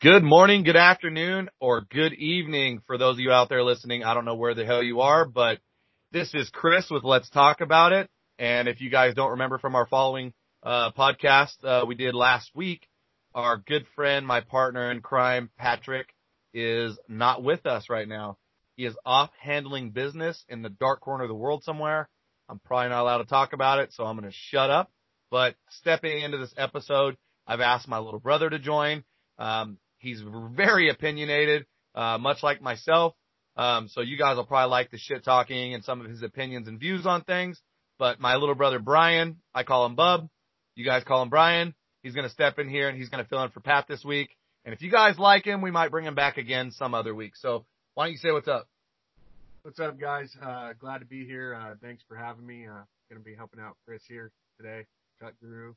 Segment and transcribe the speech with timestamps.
[0.00, 4.04] Good morning, good afternoon, or good evening for those of you out there listening.
[4.04, 5.60] I don't know where the hell you are, but
[6.12, 8.10] this is Chris with Let's Talk About It.
[8.38, 12.50] And if you guys don't remember from our following uh, podcast uh, we did last
[12.54, 12.86] week,
[13.34, 16.08] our good friend, my partner in crime, Patrick,
[16.52, 18.36] is not with us right now.
[18.76, 22.10] He is off handling business in the dark corner of the world somewhere.
[22.50, 24.90] I'm probably not allowed to talk about it, so I'm going to shut up.
[25.30, 27.16] But stepping into this episode,
[27.46, 29.02] I've asked my little brother to join.
[29.38, 30.22] Um, He's
[30.54, 33.14] very opinionated, uh, much like myself.
[33.56, 36.68] Um, so you guys will probably like the shit talking and some of his opinions
[36.68, 37.60] and views on things.
[37.98, 40.28] But my little brother Brian, I call him Bub.
[40.74, 41.74] You guys call him Brian.
[42.02, 44.04] He's going to step in here and he's going to fill in for Pat this
[44.04, 44.36] week.
[44.64, 47.32] And if you guys like him, we might bring him back again some other week.
[47.36, 48.68] So why don't you say what's up?
[49.62, 50.36] What's up, guys?
[50.42, 51.54] Uh, glad to be here.
[51.54, 52.66] Uh, thanks for having me.
[52.66, 54.84] Uh, going to be helping out Chris here today,
[55.18, 55.74] Truck Guru.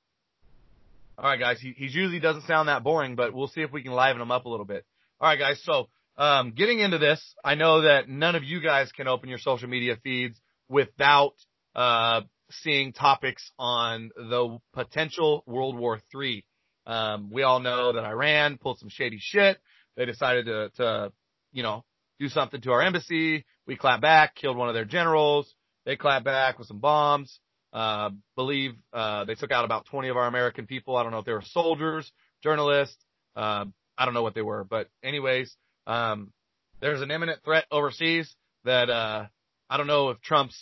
[1.18, 1.60] All right, guys.
[1.60, 4.32] He, he usually doesn't sound that boring, but we'll see if we can liven him
[4.32, 4.86] up a little bit.
[5.20, 5.60] All right, guys.
[5.64, 9.40] So, um, getting into this, I know that none of you guys can open your
[9.40, 11.34] social media feeds without,
[11.76, 16.46] uh, seeing topics on the potential World War III.
[16.86, 19.58] Um, we all know that Iran pulled some shady shit.
[19.96, 21.12] They decided to, to,
[21.52, 21.84] you know,
[22.20, 23.46] do something to our embassy.
[23.66, 25.54] We clapped back, killed one of their generals.
[25.86, 27.40] They clapped back with some bombs.
[27.78, 30.96] Uh, believe, uh, they took out about 20 of our American people.
[30.96, 32.12] I don't know if they were soldiers,
[32.42, 32.98] journalists.
[33.36, 36.34] Uh, I don't know what they were, but anyways, um,
[36.82, 39.28] there's an imminent threat overseas that, uh,
[39.70, 40.58] I don't know if Trump's,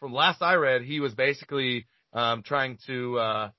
[0.00, 3.50] from last I read, he was basically, um, trying to, uh,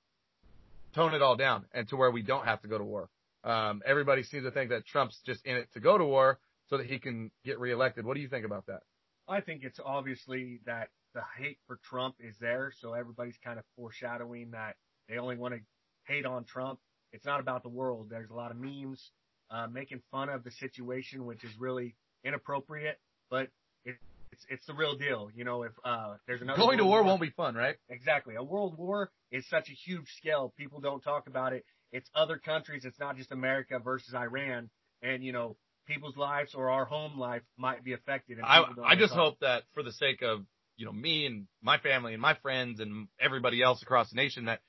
[0.94, 3.08] tone it all down and to where we don't have to go to war.
[3.45, 6.75] Um, everybody seems to think that Trump's just in it to go to war so
[6.75, 8.05] that he can get reelected.
[8.05, 8.81] What do you think about that?
[9.30, 13.65] I think it's obviously that the hate for Trump is there, so everybody's kind of
[13.75, 14.75] foreshadowing that
[15.09, 15.59] they only want to
[16.03, 16.79] hate on Trump.
[17.11, 18.07] It's not about the world.
[18.11, 19.11] There's a lot of memes
[19.49, 22.99] uh, making fun of the situation, which is really inappropriate,
[23.31, 23.47] but
[23.83, 23.95] it,
[24.31, 25.31] it's it's the real deal.
[25.33, 27.77] You know, if uh, there's another going to war, war won't be fun, right?
[27.89, 28.35] Exactly.
[28.35, 30.53] A world war is such a huge scale.
[30.56, 31.66] People don't talk about it.
[31.91, 32.85] It's other countries.
[32.85, 34.69] It's not just America versus Iran.
[35.01, 35.57] And you know,
[35.88, 38.38] people's lives or our home life might be affected.
[38.44, 40.45] I I just hope that for the sake of
[40.77, 44.45] you know, me and my family and my friends and everybody else across the nation
[44.45, 44.61] that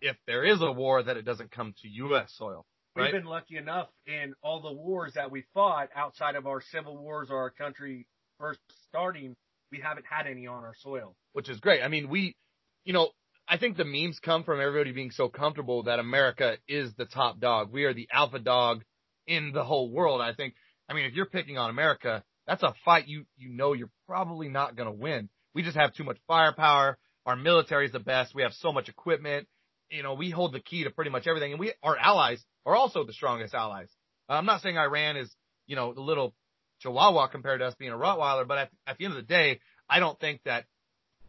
[0.00, 2.32] if there is a war, that it doesn't come to U.S.
[2.36, 2.66] soil.
[2.94, 3.12] Right?
[3.12, 6.96] We've been lucky enough in all the wars that we fought outside of our civil
[6.96, 8.06] wars or our country
[8.38, 9.34] first starting,
[9.72, 11.16] we haven't had any on our soil.
[11.32, 11.82] Which is great.
[11.82, 12.36] I mean, we,
[12.84, 13.08] you know,
[13.48, 17.40] I think the memes come from everybody being so comfortable that America is the top
[17.40, 17.72] dog.
[17.72, 18.84] We are the alpha dog
[19.26, 20.20] in the whole world.
[20.20, 20.54] I think,
[20.88, 24.48] I mean, if you're picking on America, that's a fight you, you know you're probably
[24.48, 25.28] not going to win.
[25.54, 26.98] We just have too much firepower.
[27.26, 28.34] Our military is the best.
[28.34, 29.48] We have so much equipment.
[29.90, 32.74] You know, we hold the key to pretty much everything and we, our allies are
[32.74, 33.88] also the strongest allies.
[34.28, 35.34] Uh, I'm not saying Iran is,
[35.66, 36.34] you know, the little
[36.80, 39.60] chihuahua compared to us being a Rottweiler, but at, at the end of the day,
[39.88, 40.64] I don't think that,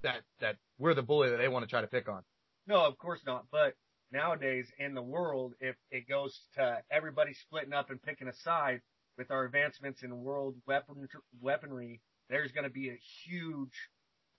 [0.04, 2.24] that, that we're the bully that they want to try to pick on.
[2.68, 3.46] No, of course not.
[3.52, 3.76] But
[4.12, 8.82] nowadays in the world, if it goes to everybody splitting up and picking a side
[9.18, 11.08] with our advancements in world weapon,
[11.42, 13.74] weaponry, there's going to be a huge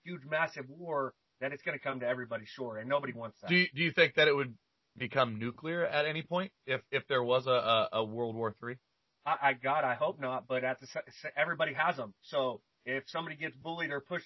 [0.07, 3.49] huge, massive war, then it's going to come to everybody's shore, and nobody wants that.
[3.49, 4.53] Do you, do you think that it would
[4.97, 8.75] become nuclear at any point if if there was a a, a World War Three?
[9.25, 10.47] I, I God, I hope not.
[10.47, 10.87] But at the
[11.35, 14.25] everybody has them, so if somebody gets bullied or pushed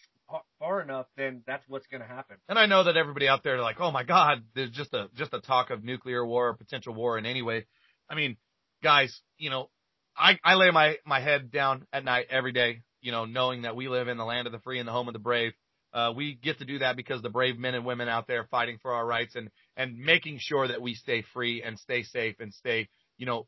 [0.60, 2.38] far enough, then that's what's going to happen.
[2.48, 5.10] And I know that everybody out there are like, oh my God, there's just a
[5.16, 7.66] just a talk of nuclear war or potential war in any way.
[8.10, 8.38] I mean,
[8.84, 9.70] guys, you know,
[10.16, 13.76] I I lay my my head down at night every day, you know, knowing that
[13.76, 15.54] we live in the land of the free and the home of the brave.
[15.94, 18.78] Uh, we get to do that because the brave men and women out there fighting
[18.82, 22.54] for our rights and, and making sure that we stay free and stay safe and
[22.54, 22.88] stay,
[23.18, 23.46] you know,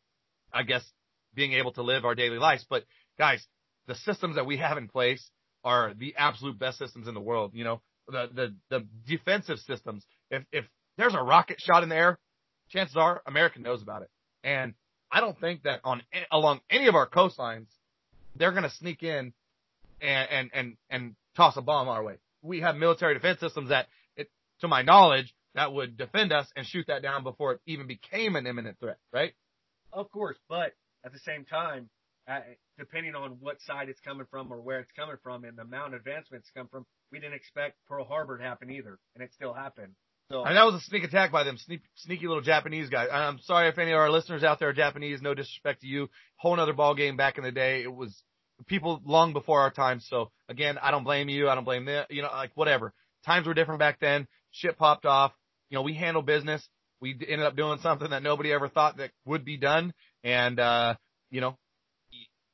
[0.53, 0.83] I guess
[1.33, 2.65] being able to live our daily lives.
[2.69, 2.83] But
[3.17, 3.45] guys,
[3.87, 5.29] the systems that we have in place
[5.63, 7.51] are the absolute best systems in the world.
[7.53, 10.05] You know, the, the, the defensive systems.
[10.29, 10.65] If, if
[10.97, 12.19] there's a rocket shot in the air,
[12.69, 14.09] chances are America knows about it.
[14.43, 14.73] And
[15.09, 17.67] I don't think that on, along any of our coastlines,
[18.35, 19.31] they're going to sneak in
[20.01, 23.87] and, and, and, and toss a bomb our way we have military defense systems that,
[24.15, 24.29] it,
[24.61, 28.35] to my knowledge, that would defend us and shoot that down before it even became
[28.35, 29.33] an imminent threat, right?
[29.91, 30.73] Of course, but
[31.05, 31.89] at the same time,
[32.27, 32.39] uh,
[32.77, 35.93] depending on what side it's coming from or where it's coming from and the amount
[35.93, 39.53] of advancements come from, we didn't expect Pearl Harbor to happen either, and it still
[39.53, 39.93] happened.
[40.31, 43.09] So and that was a sneak attack by them, sneak, sneaky little Japanese guys.
[43.11, 45.21] I'm sorry if any of our listeners out there are Japanese.
[45.21, 46.09] No disrespect to you.
[46.37, 47.83] Whole other ball game back in the day.
[47.83, 48.23] It was
[48.67, 49.99] people long before our time.
[49.99, 51.49] So again, I don't blame you.
[51.49, 52.05] I don't blame them.
[52.09, 52.93] You know, like whatever.
[53.25, 54.27] Times were different back then.
[54.51, 55.31] Shit popped off.
[55.69, 56.67] You know, we handled business.
[56.99, 59.93] we ended up doing something that nobody ever thought that would be done.
[60.23, 60.95] And, uh,
[61.31, 61.57] you know,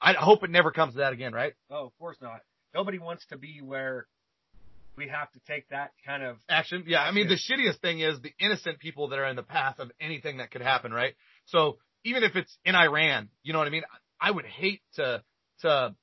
[0.01, 1.53] I hope it never comes to that again, right?
[1.69, 2.41] Oh, of course not.
[2.73, 4.07] Nobody wants to be where
[4.95, 6.83] we have to take that kind of Action.
[6.87, 7.01] Yeah.
[7.01, 9.91] I mean, the shittiest thing is the innocent people that are in the path of
[9.99, 11.15] anything that could happen, right?
[11.45, 13.83] So even if it's in Iran, you know what I mean?
[14.21, 15.23] I would hate to,
[15.61, 15.95] to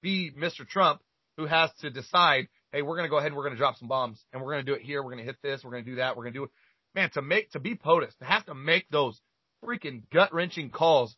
[0.00, 0.66] be Mr.
[0.66, 1.00] Trump
[1.36, 3.76] who has to decide, hey, we're going to go ahead and we're going to drop
[3.76, 5.02] some bombs and we're going to do it here.
[5.02, 5.62] We're going to hit this.
[5.64, 6.16] We're going to do that.
[6.16, 6.50] We're going to do it.
[6.94, 9.20] Man, to make, to be POTUS, to have to make those
[9.64, 11.14] freaking gut wrenching calls,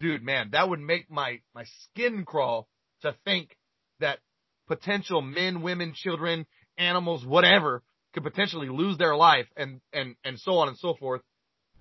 [0.00, 2.68] dude, man, that would make my, my skin crawl
[3.02, 3.56] to think
[4.00, 4.18] that
[4.66, 6.46] potential men, women, children,
[6.78, 11.20] animals, whatever could potentially lose their life and, and, and so on and so forth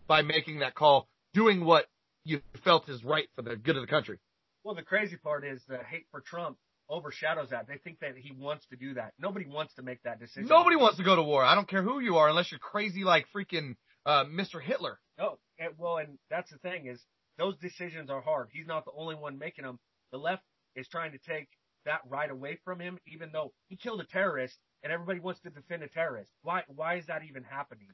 [0.07, 1.85] by making that call, doing what
[2.25, 4.19] you felt is right for the good of the country.
[4.63, 6.57] Well, the crazy part is the hate for Trump
[6.89, 7.67] overshadows that.
[7.67, 9.13] They think that he wants to do that.
[9.19, 10.47] Nobody wants to make that decision.
[10.47, 11.43] Nobody wants to go to war.
[11.43, 13.75] I don't care who you are, unless you're crazy like freaking
[14.05, 14.61] uh, Mr.
[14.61, 14.99] Hitler.
[15.17, 17.01] No, and, well, and that's the thing is
[17.37, 18.49] those decisions are hard.
[18.51, 19.79] He's not the only one making them.
[20.11, 20.43] The left
[20.75, 21.47] is trying to take
[21.85, 25.49] that right away from him, even though he killed a terrorist, and everybody wants to
[25.49, 26.31] defend a terrorist.
[26.41, 26.63] Why?
[26.67, 27.87] Why is that even happening?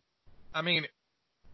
[0.54, 0.86] I mean,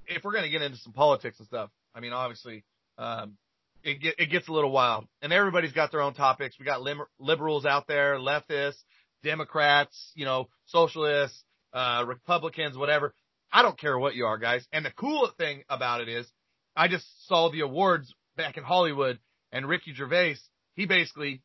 [0.07, 2.63] if we're gonna get into some politics and stuff, I mean, obviously,
[2.97, 3.38] um,
[3.85, 6.57] it get, it gets a little wild, and everybody's got their own topics.
[6.59, 6.81] We got
[7.19, 8.81] liberals out there, leftists,
[9.23, 11.43] Democrats, you know, socialists,
[11.73, 13.13] uh, Republicans, whatever.
[13.51, 14.67] I don't care what you are, guys.
[14.73, 16.29] And the cool thing about it is,
[16.75, 19.19] I just saw the awards back in Hollywood,
[19.51, 20.38] and Ricky Gervais,
[20.73, 21.41] he basically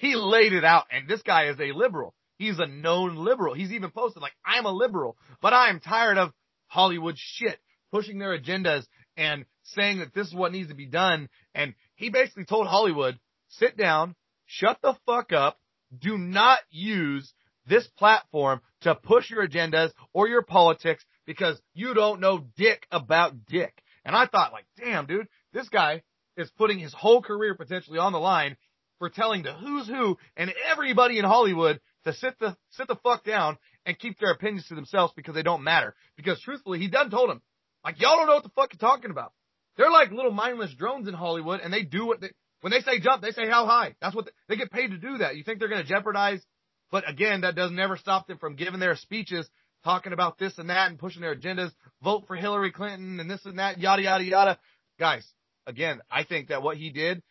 [0.00, 2.14] he laid it out, and this guy is a liberal.
[2.38, 3.54] He's a known liberal.
[3.54, 6.32] He's even posted like, I'm a liberal, but I am tired of
[6.68, 7.58] Hollywood shit
[7.90, 11.28] pushing their agendas and saying that this is what needs to be done.
[11.54, 13.18] And he basically told Hollywood,
[13.48, 14.14] sit down,
[14.46, 15.58] shut the fuck up,
[15.96, 17.32] do not use
[17.66, 23.46] this platform to push your agendas or your politics because you don't know dick about
[23.46, 23.82] dick.
[24.04, 26.02] And I thought like, damn dude, this guy
[26.36, 28.56] is putting his whole career potentially on the line
[28.98, 33.24] for telling the who's who and everybody in Hollywood to sit the sit the fuck
[33.24, 35.94] down and keep their opinions to themselves because they don't matter.
[36.16, 37.42] Because truthfully, he done told them,
[37.84, 39.32] like y'all don't know what the fuck you're talking about.
[39.80, 42.28] They're like little mindless drones in Hollywood, and they do what they
[42.60, 43.94] when they say jump, they say how high.
[44.02, 45.16] That's what they, they get paid to do.
[45.16, 46.42] That you think they're going to jeopardize?
[46.90, 49.48] But again, that does never stop them from giving their speeches,
[49.82, 51.70] talking about this and that, and pushing their agendas.
[52.04, 54.58] Vote for Hillary Clinton and this and that, yada yada yada.
[54.98, 55.26] Guys,
[55.66, 57.22] again, I think that what he did,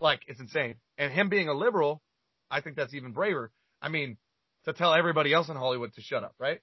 [0.00, 0.76] like, it's insane.
[0.96, 2.00] And him being a liberal,
[2.50, 3.52] I think that's even braver.
[3.82, 4.16] I mean,
[4.64, 6.60] to tell everybody else in Hollywood to shut up, right?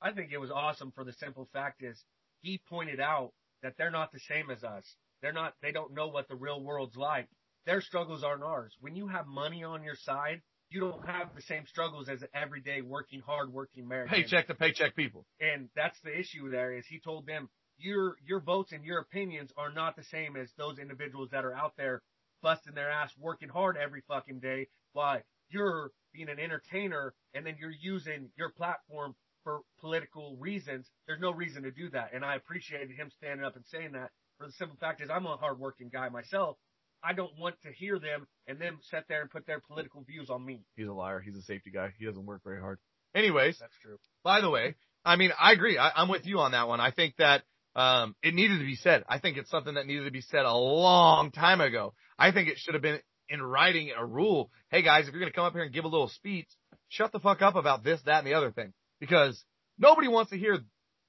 [0.00, 2.02] I think it was awesome for the simple fact is
[2.40, 3.32] he pointed out
[3.62, 4.84] that they're not the same as us.
[5.22, 7.28] They're not, they don't know what the real world's like.
[7.66, 8.74] Their struggles aren't ours.
[8.80, 12.28] When you have money on your side, you don't have the same struggles as an
[12.34, 14.14] everyday working hard working American.
[14.14, 15.26] Paycheck to paycheck people.
[15.40, 19.50] And that's the issue there is he told them your your votes and your opinions
[19.56, 22.02] are not the same as those individuals that are out there
[22.42, 25.20] busting their ass working hard every fucking day while
[25.50, 29.14] you're being an entertainer and then you're using your platform
[29.48, 30.86] for political reasons.
[31.06, 32.10] There's no reason to do that.
[32.12, 35.24] And I appreciated him standing up and saying that for the simple fact is I'm
[35.24, 36.58] a hardworking guy myself.
[37.02, 40.28] I don't want to hear them and them sit there and put their political views
[40.28, 40.60] on me.
[40.76, 41.20] He's a liar.
[41.20, 41.94] He's a safety guy.
[41.98, 42.78] He doesn't work very hard.
[43.14, 43.96] Anyways, That's true.
[44.22, 45.78] by the way, I mean, I agree.
[45.78, 46.80] I, I'm with you on that one.
[46.80, 47.42] I think that,
[47.74, 49.04] um, it needed to be said.
[49.08, 51.94] I think it's something that needed to be said a long time ago.
[52.18, 52.98] I think it should have been
[53.30, 54.50] in writing a rule.
[54.70, 56.48] Hey guys, if you're going to come up here and give a little speech,
[56.88, 59.42] shut the fuck up about this, that, and the other thing because
[59.78, 60.58] nobody wants to hear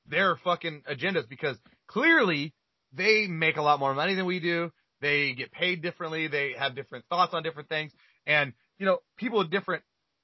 [0.08, 2.53] their fucking agendas because clearly
[2.93, 4.72] they make a lot more money than we do.
[5.01, 6.27] They get paid differently.
[6.27, 7.91] They have different thoughts on different things.
[8.25, 9.84] And, you know, people with different,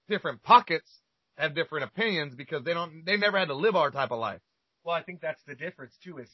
[0.10, 0.89] different pockets
[1.38, 4.41] have different opinions because they don't, they never had to live our type of life.
[4.84, 6.17] Well, I think that's the difference too.
[6.19, 6.29] Is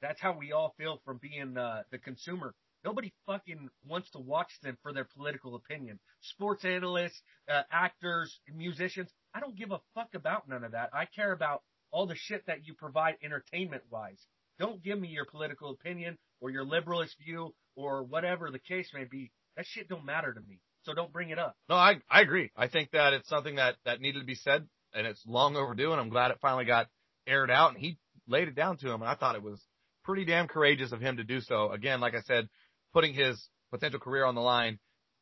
[0.00, 2.54] that's how we all feel from being uh, the consumer.
[2.84, 5.98] Nobody fucking wants to watch them for their political opinion.
[6.20, 7.20] Sports analysts,
[7.52, 9.10] uh, actors, musicians.
[9.36, 10.88] I don't give a fuck about none of that.
[10.94, 14.18] I care about all the shit that you provide entertainment wise.
[14.58, 19.04] Don't give me your political opinion or your liberalist view or whatever the case may
[19.04, 19.30] be.
[19.58, 20.60] That shit don't matter to me.
[20.84, 21.54] So don't bring it up.
[21.68, 22.50] No, I, I agree.
[22.56, 25.92] I think that it's something that, that needed to be said and it's long overdue
[25.92, 26.86] and I'm glad it finally got
[27.26, 29.60] aired out and he laid it down to him and I thought it was
[30.02, 31.70] pretty damn courageous of him to do so.
[31.72, 32.48] Again, like I said,
[32.94, 34.78] putting his potential career on the line,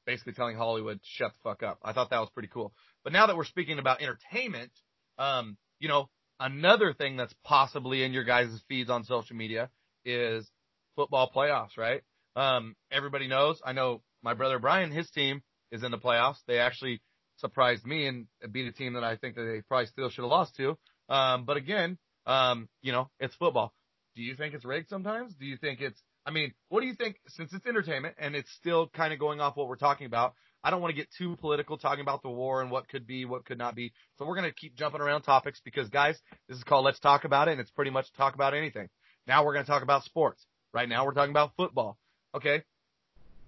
[0.07, 1.79] basically telling Hollywood, shut the fuck up.
[1.83, 2.73] I thought that was pretty cool.
[3.03, 4.73] But now that we're speaking about entertainment,
[5.19, 6.09] um, you know,
[6.41, 9.71] another thing that's possibly in your guys' feeds on social media
[10.05, 10.49] is
[10.97, 12.03] football playoffs, right?
[12.37, 13.61] Um, everybody knows.
[13.65, 16.39] I know my brother Brian, his team is in the playoffs.
[16.47, 17.01] They actually
[17.37, 20.31] surprised me and beat a team that I think that they probably still should have
[20.31, 20.79] lost to.
[21.09, 23.75] Um, but again, um, you know, it's football.
[24.17, 25.35] Do you think it's rigged sometimes?
[25.35, 28.51] Do you think it's, I mean, what do you think, since it's entertainment and it's
[28.53, 31.37] still kind of going off what we're talking about, I don't want to get too
[31.37, 33.93] political talking about the war and what could be, what could not be.
[34.19, 37.25] So we're going to keep jumping around topics because guys, this is called Let's Talk
[37.25, 38.89] About It and it's pretty much talk about anything.
[39.27, 40.43] Now we're going to talk about sports.
[40.73, 41.99] Right now we're talking about football.
[42.35, 42.63] Okay.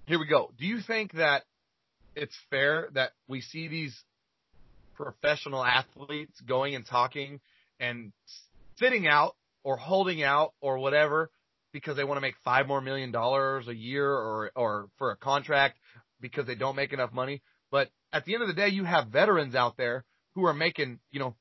[0.05, 0.53] Here we go.
[0.59, 1.45] Do you think that
[2.15, 3.99] it's fair that we see these
[4.95, 7.41] professional athletes going and talking
[7.81, 8.13] and
[8.79, 11.31] sitting out or holding out or whatever
[11.77, 15.17] because they want to make five more million dollars a year or, or for a
[15.17, 15.77] contract
[16.23, 17.43] because they don't make enough money.
[17.71, 21.01] But at the end of the day, you have veterans out there who are making,
[21.11, 21.37] you know,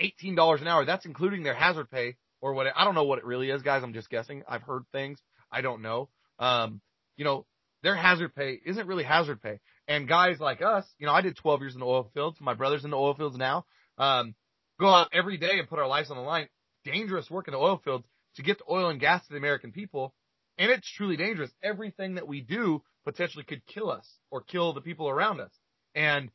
[0.00, 0.86] $18 an hour.
[0.86, 2.66] That's including their hazard pay or what.
[2.74, 3.82] I don't know what it really is, guys.
[3.82, 4.42] I'm just guessing.
[4.48, 5.18] I've heard things.
[5.52, 6.08] I don't know.
[6.38, 6.80] Um,
[7.18, 7.44] you know,
[7.82, 9.60] their hazard pay isn't really hazard pay.
[9.86, 12.38] And guys like us, you know, I did 12 years in the oil fields.
[12.40, 13.66] My brother's in the oil fields now.
[13.98, 14.34] Um,
[14.80, 16.48] go out every day and put our lives on the line.
[16.86, 19.72] Dangerous work in the oil fields to get the oil and gas to the American
[19.72, 20.14] people.
[20.58, 21.50] And it's truly dangerous.
[21.62, 25.52] Everything that we do potentially could kill us or kill the people around us.
[25.94, 26.30] And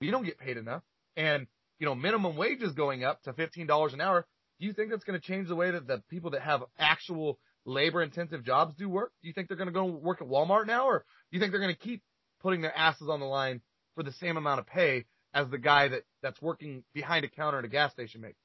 [0.00, 0.82] we don't get paid enough.
[1.16, 1.46] And,
[1.78, 4.26] you know, minimum wage is going up to $15 an hour.
[4.60, 7.38] Do you think that's going to change the way that the people that have actual
[7.64, 9.12] labor intensive jobs do work?
[9.22, 11.52] Do you think they're going to go work at Walmart now or do you think
[11.52, 12.02] they're going to keep
[12.40, 13.60] putting their asses on the line
[13.94, 15.04] for the same amount of pay
[15.34, 18.38] as the guy that, that's working behind a counter at a gas station makes?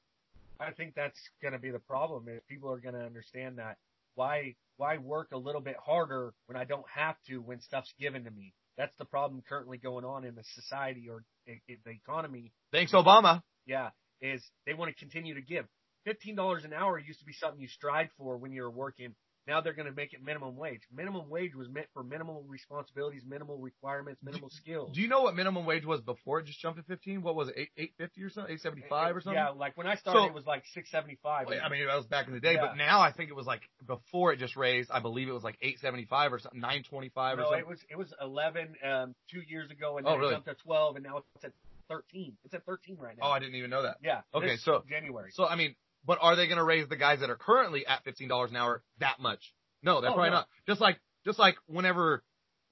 [0.60, 3.76] I think that's going to be the problem if people are going to understand that
[4.14, 8.24] why why work a little bit harder when I don't have to when stuff's given
[8.24, 8.54] to me.
[8.76, 12.52] That's the problem currently going on in the society or the economy.
[12.72, 13.42] Thanks, Obama.
[13.66, 15.66] Yeah, is they want to continue to give.
[16.04, 19.14] Fifteen dollars an hour used to be something you strived for when you were working
[19.46, 20.80] now they're going to make it minimum wage.
[20.94, 24.90] Minimum wage was meant for minimal responsibilities, minimal requirements, minimal do, skills.
[24.94, 27.22] Do you know what minimum wage was before it just jumped to 15?
[27.22, 28.54] What was it, 8, 850 or something?
[28.54, 29.34] 875 or something?
[29.34, 31.48] Yeah, like when I started, so, it was like 675.
[31.48, 32.68] I mean, that was back in the day, yeah.
[32.68, 34.90] but now I think it was like before it just raised.
[34.90, 37.60] I believe it was like 875 or something, 925 no, or something.
[37.60, 40.30] it was it was 11 um, two years ago, and then oh, really?
[40.32, 41.52] it jumped to 12, and now it's at
[41.88, 42.36] 13.
[42.44, 43.28] It's at 13 right now.
[43.28, 43.98] Oh, I didn't even know that.
[44.02, 44.20] Yeah.
[44.34, 45.30] Okay, so January.
[45.32, 45.74] So I mean,
[46.06, 48.82] but are they going to raise the guys that are currently at $15 an hour
[49.00, 49.40] that much?
[49.82, 50.36] No, they're oh, probably no.
[50.36, 50.48] not.
[50.66, 52.22] Just like just like whenever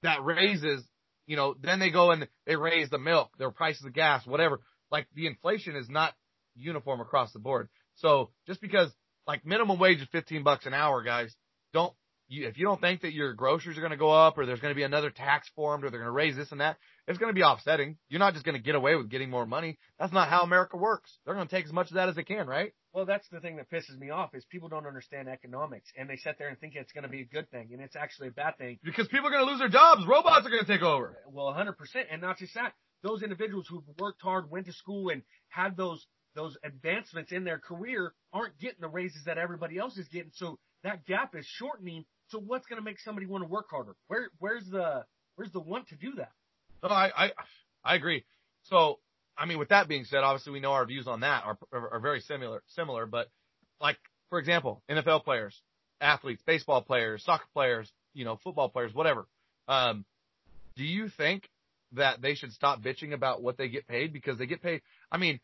[0.03, 0.83] that raises,
[1.25, 4.61] you know, then they go and they raise the milk, their prices of gas, whatever.
[4.91, 6.13] Like the inflation is not
[6.55, 7.69] uniform across the board.
[7.95, 8.91] So just because
[9.27, 11.33] like minimum wage is 15 bucks an hour, guys,
[11.73, 11.93] don't
[12.27, 14.59] you, if you don't think that your groceries are going to go up or there's
[14.59, 17.17] going to be another tax formed or they're going to raise this and that, it's
[17.17, 17.97] going to be offsetting.
[18.09, 19.77] You're not just going to get away with getting more money.
[19.99, 21.11] That's not how America works.
[21.25, 22.73] They're going to take as much of that as they can, right?
[22.93, 26.15] Well, that's the thing that pisses me off is people don't understand economics and they
[26.15, 28.31] sit there and think it's going to be a good thing and it's actually a
[28.31, 28.79] bad thing.
[28.83, 30.03] Because people are going to lose their jobs.
[30.07, 31.17] Robots are going to take over.
[31.31, 31.73] Well, 100%.
[32.11, 32.73] And not just that.
[33.01, 36.05] Those individuals who've worked hard, went to school and had those
[36.35, 40.31] those advancements in their career aren't getting the raises that everybody else is getting.
[40.33, 42.05] So that gap is shortening.
[42.29, 43.95] So what's going to make somebody want to work harder?
[44.07, 45.05] Where where's the
[45.35, 46.31] where's the want to do that?
[46.83, 47.31] No, I I,
[47.83, 48.23] I agree.
[48.63, 48.99] So
[49.37, 51.93] I mean, with that being said, obviously we know our views on that are, are,
[51.95, 53.29] are very similar, similar, but
[53.81, 53.97] like,
[54.29, 55.59] for example, NFL players,
[55.99, 59.27] athletes, baseball players, soccer players, you know, football players, whatever.
[59.67, 60.05] Um,
[60.75, 61.47] do you think
[61.93, 64.81] that they should stop bitching about what they get paid because they get paid?
[65.11, 65.39] I mean,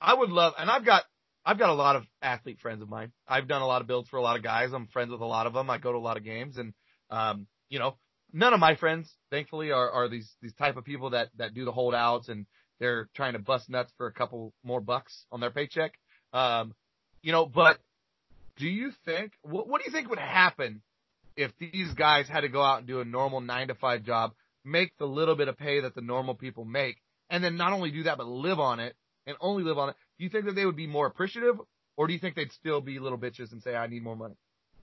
[0.00, 1.04] I would love, and I've got,
[1.44, 3.12] I've got a lot of athlete friends of mine.
[3.26, 4.72] I've done a lot of builds for a lot of guys.
[4.72, 5.70] I'm friends with a lot of them.
[5.70, 6.74] I go to a lot of games and,
[7.08, 7.96] um, you know,
[8.32, 11.64] none of my friends, thankfully, are, are these, these type of people that, that do
[11.64, 12.46] the holdouts and,
[12.80, 15.92] they're trying to bust nuts for a couple more bucks on their paycheck.
[16.32, 16.74] Um,
[17.22, 17.78] you know, but
[18.56, 20.82] do you think, what, what do you think would happen
[21.36, 24.32] if these guys had to go out and do a normal nine to five job,
[24.64, 26.96] make the little bit of pay that the normal people make,
[27.28, 28.96] and then not only do that, but live on it
[29.26, 29.96] and only live on it?
[30.18, 31.56] Do you think that they would be more appreciative
[31.96, 34.34] or do you think they'd still be little bitches and say, I need more money?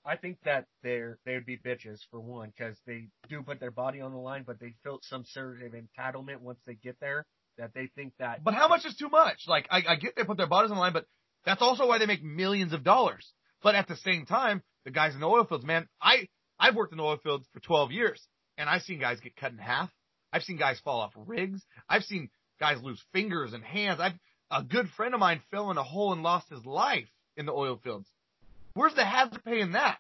[0.08, 3.72] I think that they're they would be bitches for one because they do put their
[3.72, 7.26] body on the line, but they feel some sort of entitlement once they get there
[7.58, 8.44] that they think that.
[8.44, 9.42] But how much is too much?
[9.48, 11.06] Like, I, I get they put their bodies on the line, but
[11.46, 13.32] that's also why they make millions of dollars.
[13.62, 16.28] But at the same time, the guys in the oil fields, man, I,
[16.60, 18.26] I've worked in the oil fields for 12 years
[18.58, 19.90] and I've seen guys get cut in half.
[20.32, 21.62] I've seen guys fall off rigs.
[21.90, 24.00] I've seen guys lose fingers and hands.
[24.00, 24.14] I've,
[24.50, 27.52] a good friend of mine fell in a hole and lost his life in the
[27.52, 28.08] oil fields.
[28.78, 29.98] Where's the hazard pay in that?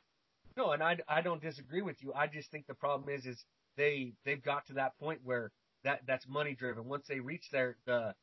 [0.55, 2.13] No, and I, I don't disagree with you.
[2.13, 3.43] I just think the problem is, is
[3.75, 5.51] they, they've got to that point where
[5.83, 6.85] that that's money driven.
[6.85, 8.13] Once they reach there, the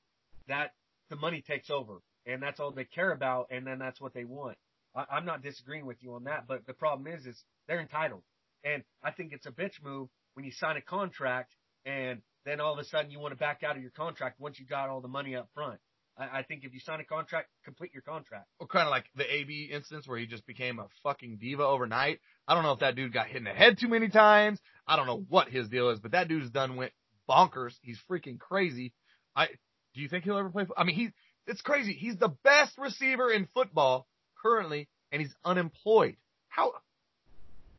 [0.47, 0.71] that
[1.11, 4.25] the money takes over, and that's all they care about, and then that's what they
[4.25, 4.57] want.
[4.95, 8.23] I, I'm not disagreeing with you on that, but the problem is, is they're entitled,
[8.65, 11.53] and I think it's a bitch move when you sign a contract
[11.85, 14.59] and then all of a sudden you want to back out of your contract once
[14.59, 15.81] you got all the money up front.
[16.17, 18.47] I, I think if you sign a contract, complete your contract.
[18.59, 22.21] Or kind of like the AB instance where he just became a fucking diva overnight.
[22.47, 24.61] I don't know if that dude got hit in the head too many times.
[24.87, 26.93] I don't know what his deal is, but that dude's done went
[27.29, 27.75] bonkers.
[27.83, 28.93] He's freaking crazy.
[29.35, 29.47] I
[29.95, 30.67] do you think he'll ever play?
[30.77, 31.11] I mean, he
[31.47, 31.93] it's crazy.
[31.93, 34.07] He's the best receiver in football
[34.43, 36.17] currently, and he's unemployed.
[36.49, 36.73] How?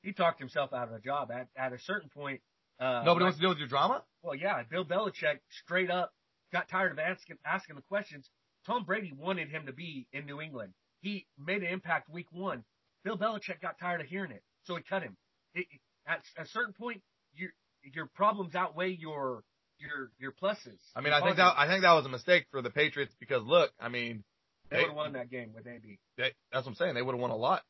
[0.01, 2.41] He talked himself out of a job at at a certain point.
[2.79, 4.03] Uh, Nobody wants to deal with your drama.
[4.21, 6.13] Well, yeah, Bill Belichick straight up
[6.55, 8.29] got tired of asking asking the questions.
[8.65, 10.73] Tom Brady wanted him to be in New England.
[11.01, 12.63] He made an impact week one.
[13.03, 15.17] Bill Belichick got tired of hearing it, so he cut him.
[15.53, 17.01] It, it, at a certain point,
[17.35, 17.49] your
[17.83, 19.43] your problems outweigh your
[19.77, 20.79] your your pluses.
[20.95, 23.43] I mean, I think that I think that was a mistake for the Patriots because
[23.43, 24.23] look, I mean,
[24.69, 25.99] they, they would have won that game with AB.
[26.17, 26.95] They, that's what I'm saying.
[26.95, 27.63] They would have won a lot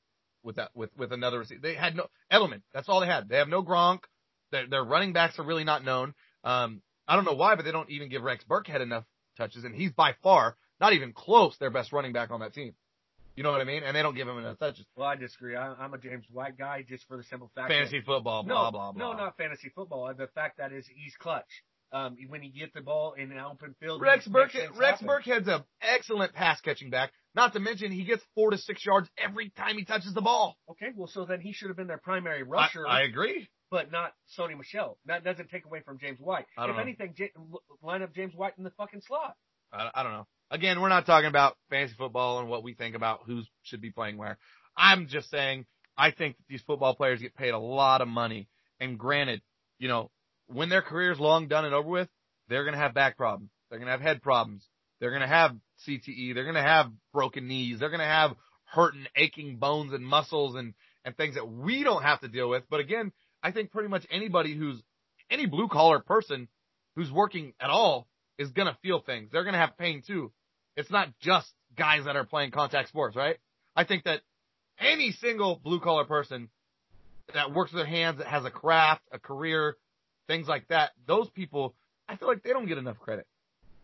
[0.44, 1.62] with that with with another receiver.
[1.62, 2.62] They had no Edelman.
[2.74, 3.27] That's all they had.
[3.30, 4.01] They have no Gronk.
[4.51, 6.13] Their, their running backs are really not known.
[6.44, 9.05] Um, I don't know why, but they don't even give Rex Burkhead enough
[9.38, 12.74] touches, and he's by far not even close their best running back on that team.
[13.35, 13.83] You know what I mean?
[13.83, 14.85] And they don't give him enough touches.
[14.95, 15.55] Well, I disagree.
[15.55, 18.65] I, am a James White guy just for the simple fact fantasy that, football, blah
[18.65, 19.12] no, blah blah.
[19.12, 20.12] No, not fantasy football.
[20.17, 21.63] The fact that is he's clutch.
[21.91, 25.63] Um, when you get the ball in an open field, Rex Burkhead, Rex Burkhead's an
[25.81, 27.12] excellent pass catching back.
[27.35, 30.57] Not to mention he gets four to six yards every time he touches the ball.
[30.71, 32.88] Okay, well, so then he should have been their primary rusher.
[32.88, 34.98] I, I agree but not Sony Michel.
[35.05, 36.45] That doesn't take away from James White.
[36.57, 36.81] if know.
[36.81, 37.31] anything, J-
[37.81, 39.36] line up James White in the fucking slot.
[39.74, 40.27] I, I don't know.
[40.51, 43.91] Again, we're not talking about fantasy football and what we think about who should be
[43.91, 44.38] playing where.
[44.77, 45.65] I'm just saying
[45.98, 48.48] I think that these football players get paid a lot of money.
[48.79, 49.41] And granted,
[49.79, 50.12] you know,
[50.48, 52.10] when their career is long done and over with,
[52.50, 53.50] they're going to have back problems.
[53.69, 54.67] They're going to have head problems.
[55.00, 55.55] They're going to have
[55.88, 56.34] CTE.
[56.34, 57.79] They're going to have broken knees.
[57.79, 62.03] They're going to have hurting, aching bones and muscles and, and things that we don't
[62.03, 62.63] have to deal with.
[62.69, 63.12] But again,
[63.45, 64.81] I think pretty much anybody who's
[65.29, 66.47] any blue collar person
[66.95, 68.07] who's working at all
[68.39, 69.29] is going to feel things.
[69.31, 70.31] They're going to have pain too.
[70.75, 71.47] It's not just
[71.77, 73.37] guys that are playing contact sports, right?
[73.75, 74.21] I think that
[74.79, 76.49] any single blue collar person
[77.35, 79.77] that works with their hands, that has a craft, a career,
[80.25, 81.75] things like that, those people,
[82.10, 83.27] I feel like they don't get enough credit.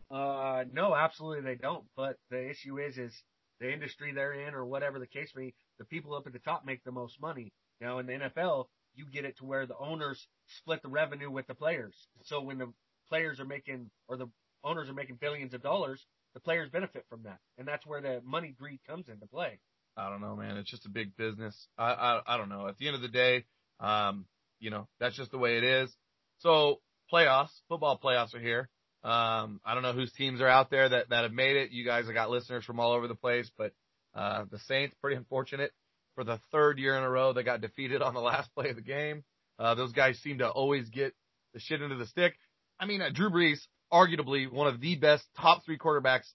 [0.10, 1.84] Uh, no, absolutely they don't.
[1.96, 3.14] But the issue is, is
[3.60, 6.40] the industry they're in or whatever the case may be, the people up at the
[6.40, 7.54] top make the most money.
[7.80, 8.66] Now in the NFL,
[9.02, 10.28] you get it to where the owners
[10.60, 11.96] split the revenue with the players.
[12.26, 12.72] So when the
[13.10, 14.28] players are making or the
[14.64, 18.22] owners are making billions of dollars, the players benefit from that, and that's where the
[18.24, 19.60] money greed comes into play.
[19.98, 20.58] I don't know, man.
[20.58, 21.68] It's just a big business.
[21.78, 22.68] I I, I don't know.
[22.68, 23.46] At the end of the day,
[23.80, 24.26] um,
[24.60, 25.94] you know, that's just the way it is.
[26.40, 26.80] So
[27.12, 28.70] playoffs, football playoffs are here.
[29.04, 31.72] Um, I don't know whose teams are out there that that have made it.
[31.72, 33.74] You guys have got listeners from all over the place, but
[34.16, 35.72] uh, the Saints pretty unfortunate
[36.16, 37.34] for the third year in a row.
[37.34, 39.24] They got defeated on the last play of the game.
[39.60, 41.14] Uh, those guys seem to always get
[41.54, 42.36] the shit into the stick.
[42.80, 43.60] I mean, uh, Drew Brees,
[43.92, 46.28] arguably one of the best top three quarterbacks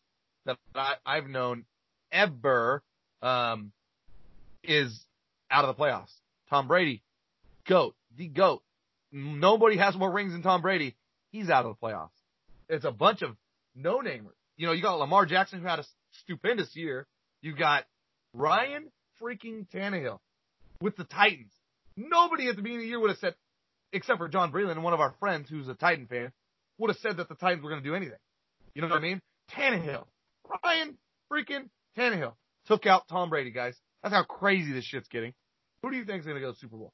[0.44, 1.64] that I, I've known
[2.12, 2.82] ever,
[3.22, 3.72] um,
[4.62, 5.04] is
[5.50, 6.12] out of the playoffs.
[6.50, 7.02] Tom Brady,
[7.66, 8.62] GOAT, the GOAT.
[9.12, 10.94] Nobody has more rings than Tom Brady.
[11.30, 12.10] He's out of the playoffs.
[12.68, 13.36] It's a bunch of
[13.74, 14.34] no-namers.
[14.56, 15.84] You know, you got Lamar Jackson who had a
[16.22, 17.06] stupendous year.
[17.42, 17.84] You got
[18.32, 18.90] Ryan
[19.22, 20.18] freaking Tannehill
[20.80, 21.52] with the Titans.
[21.96, 23.34] Nobody at the beginning of the year would have said,
[23.92, 26.32] except for John Breland, one of our friends who's a Titan fan,
[26.78, 28.18] would have said that the Titans were going to do anything.
[28.74, 29.22] You know what I mean?
[29.56, 30.04] Tannehill.
[30.64, 30.98] Ryan
[31.32, 32.34] freaking Tannehill
[32.66, 33.74] took out Tom Brady, guys.
[34.02, 35.32] That's how crazy this shit's getting.
[35.82, 36.92] Who do you think is going to go to Super Bowl?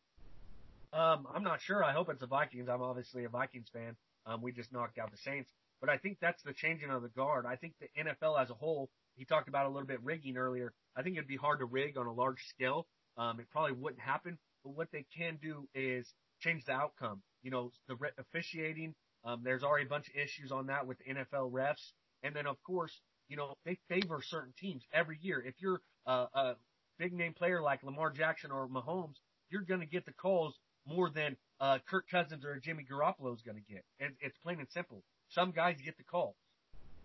[0.92, 1.82] Um, I'm not sure.
[1.82, 2.68] I hope it's the Vikings.
[2.68, 3.96] I'm obviously a Vikings fan.
[4.26, 5.50] Um, we just knocked out the Saints.
[5.80, 7.44] But I think that's the changing of the guard.
[7.46, 10.72] I think the NFL as a whole, he talked about a little bit rigging earlier.
[10.96, 12.86] I think it'd be hard to rig on a large scale.
[13.16, 17.22] Um, it probably wouldn't happen, but what they can do is change the outcome.
[17.42, 18.94] You know, the re- officiating,
[19.24, 21.92] um, there's already a bunch of issues on that with NFL refs.
[22.22, 25.42] And then of course, you know, they favor certain teams every year.
[25.44, 26.54] If you're uh, a
[26.98, 29.16] big name player like Lamar Jackson or Mahomes,
[29.50, 30.54] you're going to get the calls
[30.86, 33.84] more than uh, Kirk Cousins or Jimmy Garoppolo is going to get.
[34.00, 35.02] And it's plain and simple.
[35.28, 36.36] Some guys get the call.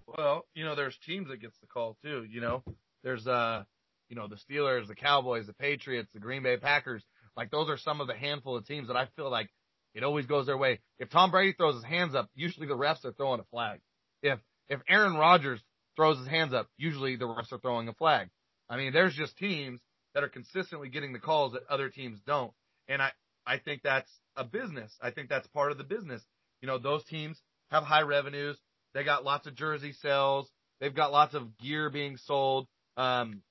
[0.07, 2.25] Well, you know, there's teams that gets the call too.
[2.29, 2.63] You know,
[3.03, 3.63] there's uh,
[4.09, 7.03] you know, the Steelers, the Cowboys, the Patriots, the Green Bay Packers.
[7.35, 9.49] Like those are some of the handful of teams that I feel like
[9.93, 10.79] it always goes their way.
[10.99, 13.79] If Tom Brady throws his hands up, usually the refs are throwing a flag.
[14.21, 14.39] If
[14.69, 15.61] if Aaron Rodgers
[15.95, 18.29] throws his hands up, usually the refs are throwing a flag.
[18.69, 19.81] I mean, there's just teams
[20.13, 22.51] that are consistently getting the calls that other teams don't.
[22.87, 23.11] And I,
[23.45, 24.91] I think that's a business.
[25.01, 26.21] I think that's part of the business.
[26.61, 27.39] You know, those teams
[27.71, 28.57] have high revenues.
[28.97, 30.49] They got lots of jersey sales.
[30.79, 32.65] They've got lots of gear being sold.
[32.97, 33.43] Um,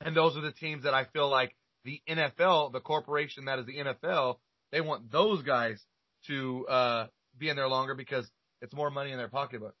[0.00, 1.54] and those are the teams that I feel like
[1.84, 4.36] the NFL, the corporation that is the NFL,
[4.72, 5.84] they want those guys
[6.28, 7.06] to, uh,
[7.36, 8.26] be in there longer because
[8.62, 9.74] it's more money in their pocketbook.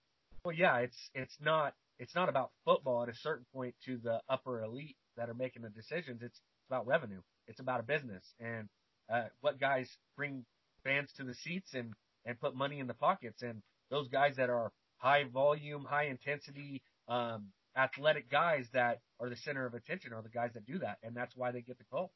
[0.44, 4.20] Well, yeah, it's, it's not it's not about football at a certain point to the
[4.28, 6.20] upper elite that are making the decisions.
[6.20, 7.22] It's about revenue.
[7.48, 8.68] It's about a business and
[9.10, 10.44] uh, what guys bring
[10.84, 11.94] fans to the seats and
[12.26, 13.40] and put money in the pockets.
[13.40, 19.36] And those guys that are high volume, high intensity, um, athletic guys that are the
[19.36, 21.84] center of attention are the guys that do that, and that's why they get the
[21.84, 22.10] call.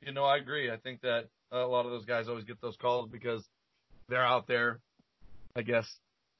[0.00, 0.70] You know, I agree.
[0.70, 3.46] I think that a lot of those guys always get those calls because
[4.08, 4.80] they're out there,
[5.54, 5.86] I guess,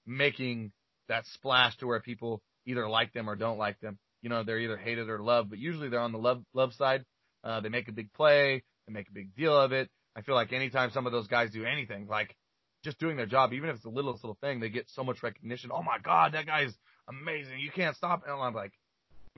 [0.07, 0.73] making
[1.09, 3.99] that splash to where people either like them or don't like them.
[4.21, 7.05] You know, they're either hated or loved, but usually they're on the love love side.
[7.45, 9.89] Uh, they make a big play, they make a big deal of it.
[10.15, 12.37] I feel like anytime some of those guys do anything, like
[12.83, 15.23] just doing their job, even if it's the littlest little thing, they get so much
[15.23, 15.71] recognition.
[15.73, 16.75] Oh my God, that guy's
[17.09, 17.61] amazing.
[17.61, 18.23] You can't stop.
[18.27, 18.73] And I'm like,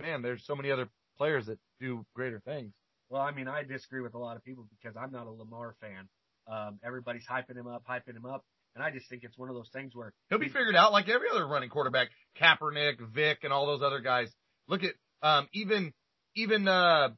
[0.00, 2.72] man, there's so many other players that do greater things.
[3.10, 5.74] Well, I mean, I disagree with a lot of people because I'm not a Lamar
[5.80, 6.08] fan.
[6.46, 8.44] Um, everybody's hyping him up, hyping him up.
[8.74, 11.08] And I just think it's one of those things where he'll be figured out like
[11.08, 12.08] every other running quarterback,
[12.40, 14.28] Kaepernick, Vick, and all those other guys.
[14.66, 15.92] Look at um, even
[16.34, 17.10] even uh,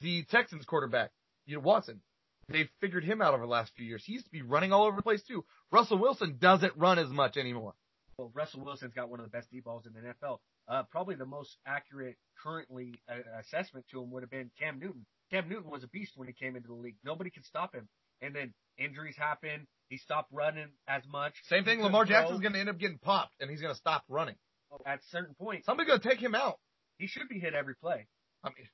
[0.00, 1.10] the Texans quarterback,
[1.44, 2.00] you know, Watson.
[2.48, 4.04] They've figured him out over the last few years.
[4.04, 5.44] He used to be running all over the place too.
[5.72, 7.74] Russell Wilson doesn't run as much anymore.
[8.18, 10.38] Well, Russell Wilson's got one of the best deep balls in the NFL.
[10.68, 15.04] Uh, probably the most accurate currently uh, assessment to him would have been Cam Newton.
[15.30, 16.96] Cam Newton was a beast when he came into the league.
[17.04, 17.88] Nobody could stop him.
[18.22, 19.66] And then injuries happen.
[19.88, 21.34] He stopped running as much.
[21.48, 21.82] Same thing.
[21.82, 24.36] Lamar Jackson's going to end up getting popped, and he's going to stop running.
[24.84, 26.58] At a certain point, somebody's going to take him out.
[26.98, 28.06] He should be hit every play.
[28.42, 28.68] I mean,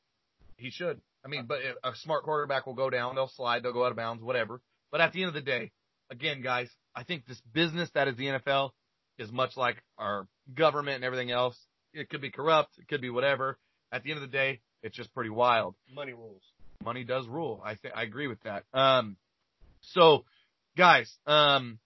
[0.57, 1.01] he should.
[1.25, 3.97] I mean, but a smart quarterback will go down, they'll slide, they'll go out of
[3.97, 4.61] bounds, whatever.
[4.91, 5.71] But at the end of the day,
[6.11, 8.71] again, guys, I think this business that is the NFL
[9.19, 11.57] is much like our government and everything else.
[11.95, 13.59] It could be corrupt, it could be whatever.
[13.93, 15.75] At the end of the day, it's just pretty wild.
[15.95, 16.43] Money rules.
[16.85, 17.63] Money does rule.
[17.65, 18.65] I think I agree with that.
[18.75, 19.17] Um,
[19.83, 20.25] so,
[20.77, 21.79] guys, um,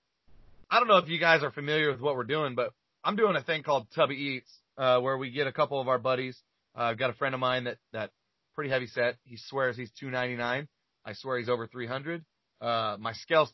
[0.70, 2.72] I don't know if you guys are familiar with what we're doing, but
[3.04, 5.98] I'm doing a thing called Tubby Eats, uh, where we get a couple of our
[5.98, 6.40] buddies.
[6.76, 8.10] Uh, I've got a friend of mine that that
[8.56, 9.16] pretty heavy set.
[9.24, 10.66] He swears he's 299.
[11.04, 12.24] I swear he's over 300.
[12.60, 13.52] Uh, my scale's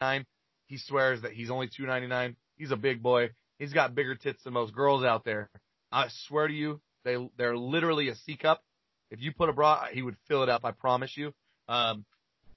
[0.00, 0.24] nine.
[0.66, 2.36] He swears that he's only 299.
[2.56, 3.30] He's a big boy.
[3.58, 5.50] He's got bigger tits than most girls out there.
[5.92, 8.62] I swear to you, they they're literally a C cup.
[9.10, 10.64] If you put a bra, he would fill it up.
[10.64, 11.34] I promise you.
[11.68, 12.04] Um,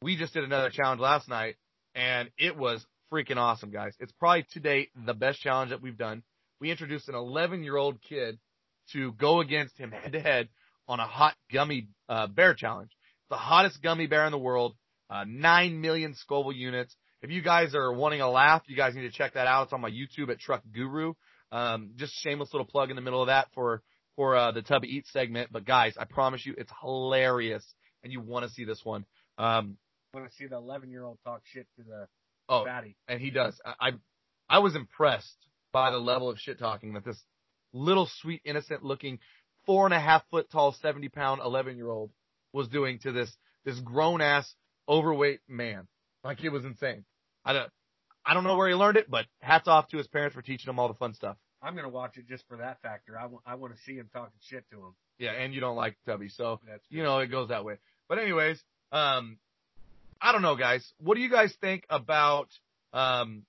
[0.01, 1.55] we just did another challenge last night,
[1.95, 3.95] and it was freaking awesome, guys.
[3.99, 6.23] It's probably to date the best challenge that we've done.
[6.59, 8.37] We introduced an 11 year old kid
[8.91, 10.49] to go against him head to head
[10.87, 12.91] on a hot gummy uh, bear challenge.
[13.29, 14.75] The hottest gummy bear in the world,
[15.09, 16.95] uh, 9 million Scoville units.
[17.21, 19.63] If you guys are wanting a laugh, you guys need to check that out.
[19.63, 21.13] It's on my YouTube at Truck Guru.
[21.51, 23.81] Um, just shameless little plug in the middle of that for,
[24.15, 25.51] for, uh, the Tubby Eat segment.
[25.51, 27.63] But guys, I promise you, it's hilarious
[28.03, 29.05] and you want to see this one.
[29.37, 29.77] Um,
[30.13, 32.07] want to see the 11 year old talk shit to the
[32.49, 32.95] oh, fatty.
[33.07, 33.59] And he does.
[33.65, 33.91] I, I,
[34.49, 35.37] I was impressed
[35.71, 37.21] by the level of shit talking that this
[37.73, 39.19] little sweet, innocent looking
[39.65, 42.11] four and a half foot tall, 70 pound, 11 year old
[42.51, 43.31] was doing to this,
[43.65, 44.53] this grown ass
[44.87, 45.87] overweight man.
[46.23, 47.05] Like it was insane.
[47.45, 47.69] I don't,
[48.25, 50.69] I don't know where he learned it, but hats off to his parents for teaching
[50.69, 51.37] him all the fun stuff.
[51.61, 53.17] I'm going to watch it just for that factor.
[53.17, 54.95] I, w- I want to I want to see him talking shit to him.
[55.17, 55.31] Yeah.
[55.31, 56.29] And you don't like Tubby.
[56.29, 57.75] So, That's you know, it goes that way.
[58.09, 59.37] But anyways, um,
[60.21, 60.89] I don't know, guys.
[60.99, 62.49] What do you guys think about,
[62.91, 63.43] um,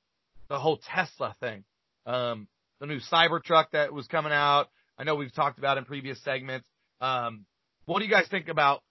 [0.48, 1.64] the whole Tesla thing?
[2.06, 2.46] Um,
[2.80, 4.68] the new Cybertruck that was coming out.
[4.98, 6.66] I know we've talked about in previous segments.
[7.00, 7.46] Um,
[7.86, 8.82] what do you guys think about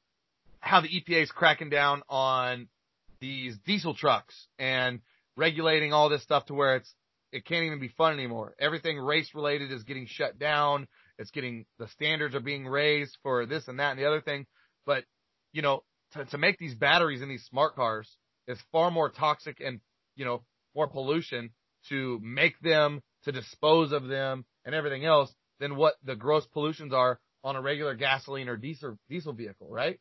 [0.60, 2.68] how the EPA is cracking down on
[3.20, 5.00] these diesel trucks and
[5.36, 6.94] regulating all this stuff to where it's
[7.32, 8.54] it can't even be fun anymore.
[8.60, 10.88] Everything race related is getting shut down.
[11.18, 14.46] It's getting the standards are being raised for this and that and the other thing.
[14.86, 15.06] But
[15.52, 18.10] you know, to, to make these batteries in these smart cars
[18.48, 19.80] is far more toxic and
[20.16, 20.44] you know
[20.76, 21.50] more pollution
[21.90, 26.94] to make them, to dispose of them, and everything else than what the gross pollutions
[26.94, 30.00] are on a regular gasoline or diesel diesel vehicle, right?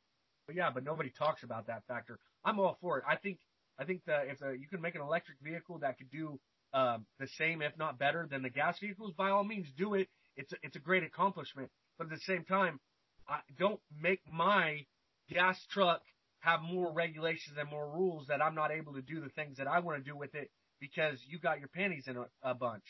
[0.53, 2.19] Yeah, but nobody talks about that factor.
[2.45, 3.05] I'm all for it.
[3.09, 3.39] I think
[3.79, 6.39] I think that if a, you can make an electric vehicle that could do
[6.75, 10.09] um, the same, if not better, than the gas vehicles, by all means, do it.
[10.37, 11.71] It's a, it's a great accomplishment.
[11.99, 12.81] But at the same time,
[13.29, 14.87] I, don't make my
[15.29, 16.03] gas truck
[16.41, 19.69] have more regulations and more rules that I'm not able to do the things that
[19.69, 22.83] I want to do with it because you got your panties in a, a bunch.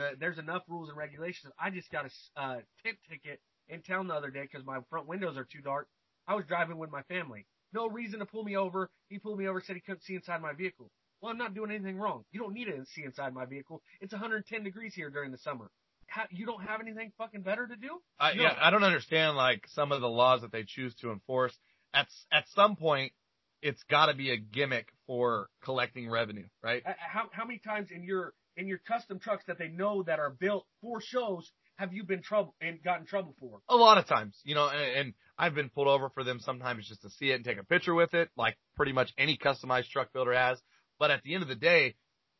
[0.00, 1.52] The, there's enough rules and regulations.
[1.58, 5.06] I just got a uh, tent ticket in town the other day because my front
[5.06, 5.88] windows are too dark.
[6.26, 7.44] I was driving with my family.
[7.74, 8.90] No reason to pull me over.
[9.08, 10.90] He pulled me over, said he couldn't see inside my vehicle.
[11.20, 12.24] Well, I'm not doing anything wrong.
[12.32, 13.82] You don't need to see inside my vehicle.
[14.00, 15.70] It's 110 degrees here during the summer.
[16.06, 18.00] How, you don't have anything fucking better to do?
[18.18, 18.44] I, no.
[18.44, 21.56] Yeah, I don't understand like some of the laws that they choose to enforce.
[21.92, 23.12] At at some point,
[23.60, 26.82] it's got to be a gimmick for collecting revenue, right?
[26.84, 30.30] How how many times in your in your custom trucks that they know that are
[30.30, 33.60] built for shows have you been trouble and got in trouble for?
[33.70, 36.86] A lot of times, you know, and, and I've been pulled over for them sometimes
[36.86, 39.88] just to see it and take a picture with it, like pretty much any customized
[39.88, 40.60] truck builder has.
[40.98, 41.94] But at the end of the day,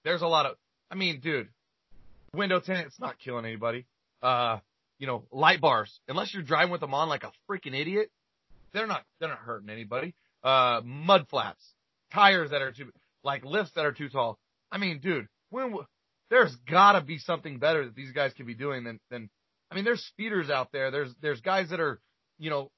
[0.04, 0.56] there's a lot of,
[0.90, 1.48] I mean, dude,
[2.34, 3.86] window tint, it's not killing anybody.
[4.22, 4.58] Uh,
[4.98, 8.10] you know, light bars, unless you're driving with them on like a freaking idiot,
[8.74, 10.14] they're not, they're not hurting anybody.
[10.44, 11.64] Uh, mud flaps,
[12.12, 12.92] tires that are too,
[13.24, 14.38] like lifts that are too tall.
[14.70, 15.74] I mean, dude, when,
[16.30, 19.28] there's gotta be something better that these guys could be doing than, than,
[19.70, 20.90] I mean, there's speeders out there.
[20.90, 22.00] There's, there's guys that are,
[22.38, 22.70] you know,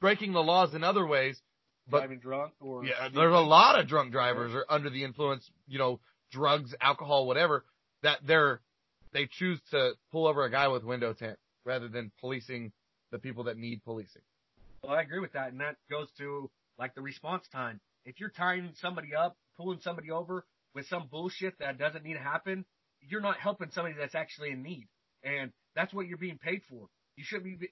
[0.00, 1.40] breaking the laws in other ways.
[1.88, 5.48] But Driving drunk or yeah, there's a lot of drunk drivers or under the influence,
[5.68, 6.00] you know,
[6.32, 7.64] drugs, alcohol, whatever,
[8.02, 8.60] that they're,
[9.12, 12.72] they choose to pull over a guy with window tint rather than policing
[13.12, 14.22] the people that need policing.
[14.82, 17.80] Well, I agree with that, and that goes to like the response time.
[18.04, 22.20] If you're tying somebody up, pulling somebody over with some bullshit that doesn't need to
[22.20, 22.64] happen,
[23.08, 24.88] you're not helping somebody that's actually in need,
[25.22, 26.86] and that's what you're being paid for.
[27.16, 27.68] You shouldn't be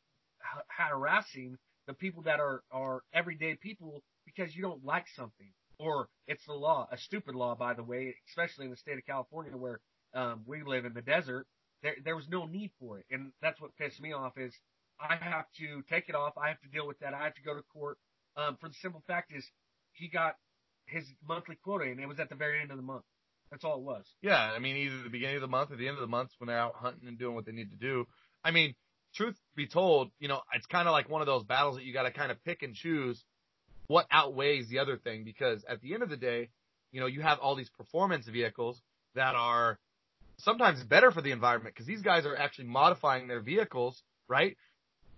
[0.77, 6.45] harassing the people that are are everyday people because you don't like something or it's
[6.47, 9.81] the law, a stupid law, by the way, especially in the state of California where
[10.15, 11.47] um, we live in the desert.
[11.83, 14.39] There, there was no need for it, and that's what pissed me off.
[14.39, 14.55] Is
[15.01, 16.35] I have to take it off.
[16.39, 17.15] I have to deal with that.
[17.15, 17.99] I have to go to court.
[18.37, 19.45] Um, for the simple fact is,
[19.93, 20.37] he got
[20.87, 23.05] his monthly quota, and it was at the very end of the month.
[23.53, 24.07] That's all it was.
[24.23, 26.31] Yeah, I mean, either the beginning of the month or the end of the month
[26.39, 28.07] when they're out hunting and doing what they need to do.
[28.43, 28.75] I mean,
[29.15, 31.93] truth be told, you know, it's kind of like one of those battles that you
[31.93, 33.23] got to kind of pick and choose
[33.89, 36.49] what outweighs the other thing because at the end of the day,
[36.93, 38.81] you know, you have all these performance vehicles
[39.15, 39.79] that are
[40.39, 44.57] sometimes better for the environment because these guys are actually modifying their vehicles, right?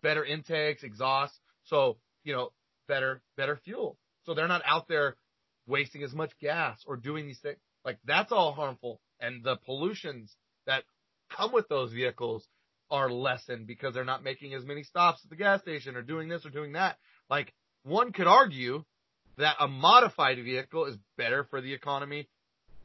[0.03, 2.51] Better intakes, exhaust, so, you know,
[2.88, 3.97] better, better fuel.
[4.25, 5.14] So they're not out there
[5.68, 7.59] wasting as much gas or doing these things.
[7.85, 9.01] Like that's all harmful.
[9.20, 10.35] And the pollutions
[10.66, 10.85] that
[11.31, 12.47] come with those vehicles
[12.90, 16.29] are lessened because they're not making as many stops at the gas station or doing
[16.29, 16.97] this or doing that.
[17.31, 18.85] Like one could argue
[19.38, 22.29] that a modified vehicle is better for the economy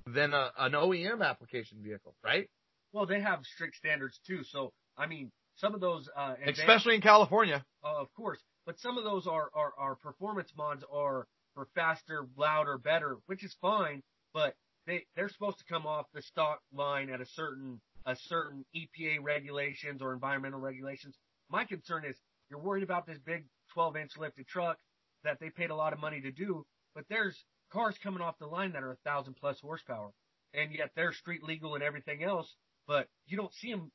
[0.07, 2.49] than a, an OEM application vehicle, right?
[2.91, 4.43] Well, they have strict standards too.
[4.43, 7.63] So, I mean, some of those, uh, Especially in California.
[7.83, 12.25] uh, of course, but some of those are, are, are performance mods are for faster,
[12.37, 14.01] louder, better, which is fine,
[14.33, 14.55] but
[14.89, 19.19] they, they're supposed to come off the stock line at a certain, a certain EPA
[19.21, 21.15] regulations or environmental regulations.
[21.47, 22.17] My concern is
[22.49, 24.77] you're worried about this big 12 inch lifted truck
[25.23, 28.47] that they paid a lot of money to do, but there's cars coming off the
[28.47, 30.09] line that are a thousand plus horsepower,
[30.55, 32.55] and yet they're street legal and everything else,
[32.87, 33.91] but you don't see them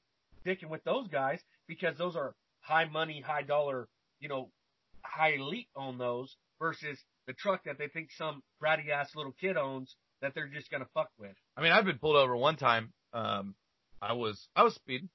[0.47, 3.89] dicking with those guys because those are high money, high dollar,
[4.21, 4.49] you know,
[5.03, 9.57] high elite own those versus the truck that they think some bratty ass little kid
[9.57, 11.37] owns that they're just gonna fuck with.
[11.57, 12.93] I mean, I've been pulled over one time.
[13.13, 13.55] Um,
[14.03, 15.09] I was, I was speeding.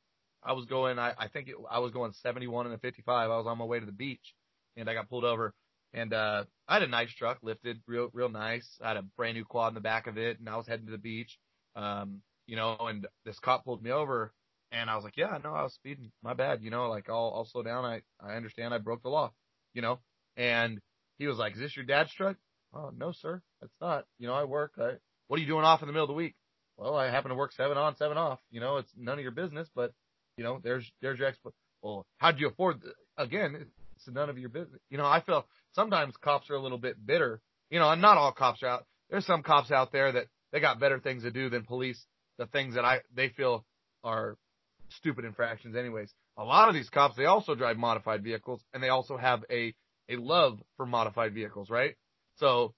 [0.44, 3.30] I was going, I, I think it, I was going 71 and a 55.
[3.30, 4.34] I was on my way to the beach
[4.78, 5.54] and I got pulled over
[5.94, 8.68] and, uh, I had a nice truck lifted real, real nice.
[8.82, 10.86] I had a brand new quad in the back of it and I was heading
[10.86, 11.38] to the beach.
[11.76, 14.34] Um, you know, and this cop pulled me over
[14.72, 16.12] and I was like, yeah, no, I was speeding.
[16.24, 16.64] My bad.
[16.64, 17.86] You know, like I'll, I'll slow down.
[17.86, 19.32] I, I understand I broke the law,
[19.74, 20.00] you know,
[20.38, 20.80] and
[21.18, 22.38] he was like, is this your dad's truck?
[22.74, 23.42] Oh, no, sir.
[23.62, 24.06] It's not.
[24.18, 24.74] You know, I work.
[24.78, 24.94] I,
[25.28, 26.36] what are you doing off in the middle of the week?
[26.78, 28.40] Well, I happen to work seven on, seven off.
[28.52, 29.94] You know, it's none of your business, but
[30.38, 31.52] you know, there's, there's your expo.
[31.82, 32.82] Well, how'd you afford,
[33.18, 34.80] again, it's none of your business.
[34.90, 38.18] You know, I feel sometimes cops are a little bit bitter, you know, and not
[38.18, 38.86] all cops are out.
[39.10, 42.06] There's some cops out there that they got better things to do than police
[42.38, 43.66] the things that I, they feel
[44.04, 44.38] are
[44.90, 46.12] stupid infractions anyways.
[46.38, 49.76] A lot of these cops, they also drive modified vehicles and they also have a,
[50.10, 51.96] a love for modified vehicles, right?
[52.40, 52.74] So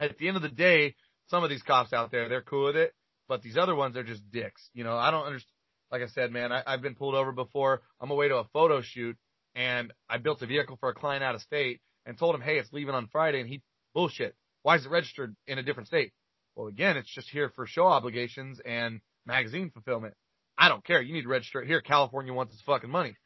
[0.00, 0.94] at the end of the day,
[1.28, 2.92] some of these cops out there, they're cool with it,
[3.28, 4.68] but these other ones, they're just dicks.
[4.74, 5.50] You know, I don't understand.
[5.90, 7.82] Like I said, man, I, I've been pulled over before.
[8.00, 9.16] I'm away to a photo shoot
[9.54, 12.58] and I built a vehicle for a client out of state and told him, Hey,
[12.58, 13.40] it's leaving on Friday.
[13.40, 13.62] And he
[13.94, 14.34] bullshit.
[14.62, 16.12] Why is it registered in a different state?
[16.56, 20.14] Well, again, it's just here for show obligations and magazine fulfillment.
[20.56, 21.02] I don't care.
[21.02, 21.80] You need to register it here.
[21.80, 23.16] California wants its fucking money.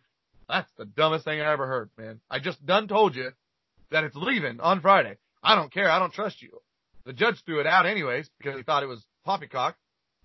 [0.49, 2.21] That's the dumbest thing I ever heard, man.
[2.31, 3.31] I just done told you
[3.91, 5.17] that it's leaving on Friday.
[5.43, 5.91] I don't care.
[5.91, 6.61] I don't trust you.
[7.05, 9.77] The judge threw it out anyways because he thought it was poppycock.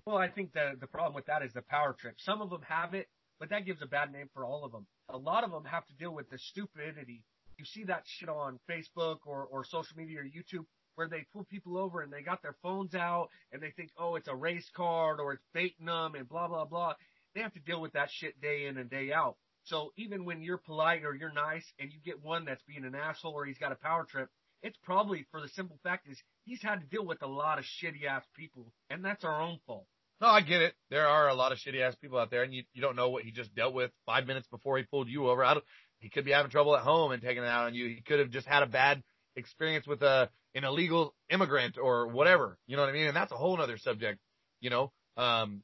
[0.05, 2.15] Well, I think the the problem with that is the power trip.
[2.17, 3.07] Some of them have it,
[3.39, 4.85] but that gives a bad name for all of them.
[5.09, 7.23] A lot of them have to deal with the stupidity.
[7.57, 11.45] You see that shit on Facebook or or social media or YouTube where they pull
[11.45, 14.69] people over and they got their phones out and they think, oh, it's a race
[14.75, 16.93] card or it's baiting them and blah blah blah.
[17.33, 19.37] They have to deal with that shit day in and day out.
[19.63, 22.95] So even when you're polite or you're nice and you get one that's being an
[22.95, 24.29] asshole or he's got a power trip,
[24.63, 27.65] it's probably for the simple fact is he's had to deal with a lot of
[27.65, 29.85] shitty ass people and that's our own fault.
[30.21, 30.73] No, I get it.
[30.89, 33.09] There are a lot of shitty ass people out there, and you you don't know
[33.09, 35.43] what he just dealt with five minutes before he pulled you over.
[35.43, 35.65] I don't,
[35.99, 37.87] he could be having trouble at home and taking it out on you.
[37.87, 39.03] He could have just had a bad
[39.35, 42.57] experience with a an illegal immigrant or whatever.
[42.67, 43.07] You know what I mean?
[43.07, 44.19] And that's a whole other subject.
[44.61, 45.61] You know, um,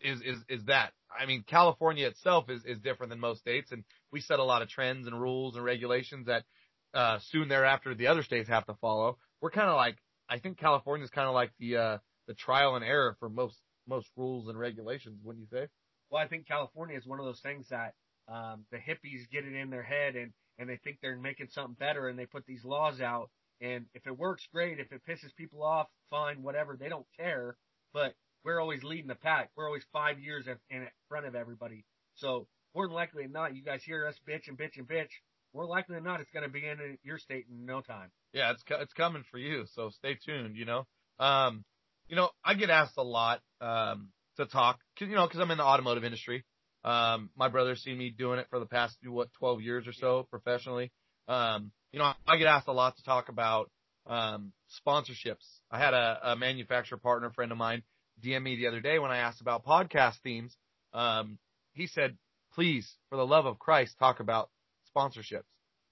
[0.00, 0.92] is is is that?
[1.10, 4.62] I mean, California itself is is different than most states, and we set a lot
[4.62, 6.44] of trends and rules and regulations that
[6.94, 9.18] uh, soon thereafter the other states have to follow.
[9.40, 9.96] We're kind of like
[10.28, 13.56] I think California is kind of like the uh, the trial and error for most
[13.86, 15.20] most rules and regulations.
[15.24, 15.68] Wouldn't you say?
[16.10, 17.94] Well, I think California is one of those things that
[18.28, 21.76] um, the hippies get it in their head and and they think they're making something
[21.78, 25.34] better and they put these laws out and if it works great if it pisses
[25.36, 27.56] people off fine whatever they don't care
[27.92, 32.46] but we're always leading the pack we're always five years in front of everybody so
[32.74, 35.10] more than likely than not you guys hear us bitch and bitch and bitch
[35.54, 38.50] more likely than not it's going to be in your state in no time yeah
[38.50, 40.86] it's it's coming for you so stay tuned you know
[41.18, 41.64] um
[42.08, 45.58] you know i get asked a lot um to talk you know because i'm in
[45.58, 46.44] the automotive industry
[46.84, 50.26] um, my brother's seen me doing it for the past what 12 years or so
[50.30, 50.92] professionally.
[51.26, 53.70] Um, you know, I get asked a lot to talk about
[54.06, 54.52] um,
[54.86, 55.44] sponsorships.
[55.70, 57.82] I had a, a manufacturer partner friend of mine
[58.24, 60.56] DM me the other day when I asked about podcast themes.
[60.92, 61.38] Um,
[61.72, 62.16] he said,
[62.54, 64.50] "Please, for the love of Christ, talk about
[64.98, 65.44] sponsorships."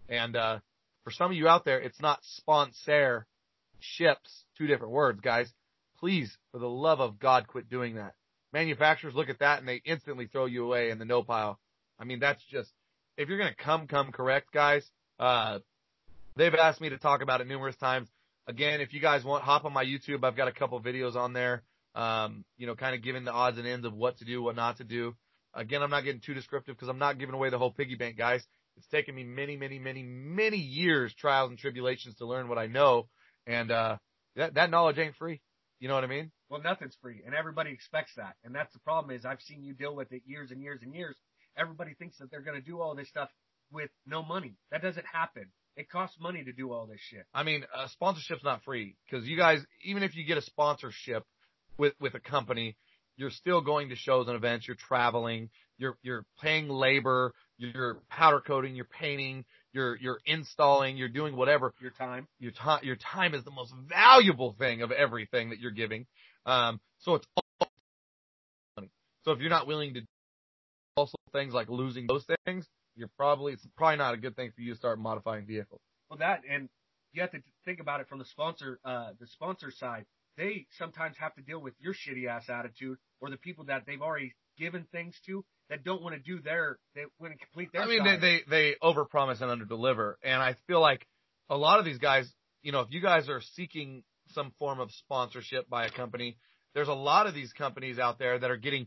[0.09, 0.59] And uh,
[1.05, 3.27] for some of you out there, it's not sponsor
[3.81, 5.53] ships, two different words, guys.
[5.99, 8.15] Please, for the love of God, quit doing that
[8.57, 11.59] manufacturers look at that and they instantly throw you away in the no pile.
[11.99, 12.71] I mean, that's just,
[13.19, 14.83] if you're going to come, come correct, guys,
[15.19, 15.59] uh,
[16.37, 18.09] they've asked me to talk about it numerous times.
[18.47, 20.25] Again, if you guys want, hop on my YouTube.
[20.25, 21.63] I've got a couple videos on there,
[21.95, 24.57] um, you know, kind of giving the odds and ends of what to do, what
[24.57, 25.15] not to do.
[25.53, 28.17] Again, I'm not getting too descriptive because I'm not giving away the whole piggy bank,
[28.17, 28.43] guys.
[28.77, 32.67] It's taken me many, many, many, many years, trials and tribulations to learn what I
[32.67, 33.09] know.
[33.47, 33.97] And, uh,
[34.37, 35.41] that, that knowledge ain't free.
[35.79, 36.31] You know what I mean?
[36.49, 38.35] Well, nothing's free, and everybody expects that.
[38.45, 40.95] And that's the problem is I've seen you deal with it years and years and
[40.95, 41.17] years.
[41.57, 43.31] Everybody thinks that they're going to do all this stuff
[43.71, 44.55] with no money.
[44.71, 45.47] That doesn't happen.
[45.77, 47.27] It costs money to do all this shit.
[47.35, 51.25] I mean, uh, sponsorship's not free because you guys, even if you get a sponsorship
[51.77, 52.77] with with a company,
[53.17, 54.67] you're still going to shows and events.
[54.67, 55.51] You're traveling.
[55.77, 57.35] You're you're paying labor.
[57.59, 58.77] You're powder coating.
[58.77, 59.45] You're painting.
[59.73, 60.97] You're you're installing.
[60.97, 61.73] You're doing whatever.
[61.81, 62.29] Your time.
[62.39, 62.81] Your time.
[62.83, 66.07] Your time is the most valuable thing of everything that you're giving.
[66.45, 67.69] Um, so it's all
[68.77, 68.91] money.
[69.25, 70.03] So if you're not willing to
[70.97, 74.61] also things like losing those things, you're probably it's probably not a good thing for
[74.61, 75.81] you to start modifying vehicles.
[76.11, 76.69] Well, that and
[77.13, 80.05] you have to think about it from the sponsor uh, the sponsor side.
[80.37, 84.03] They sometimes have to deal with your shitty ass attitude or the people that they've
[84.03, 87.83] already given things to that don't want to do their they want to complete their.
[87.83, 88.21] I mean, side.
[88.21, 91.07] they they they overpromise and underdeliver, and I feel like
[91.49, 92.31] a lot of these guys,
[92.63, 94.03] you know, if you guys are seeking
[94.33, 96.37] some form of sponsorship by a company.
[96.75, 98.87] There's a lot of these companies out there that are getting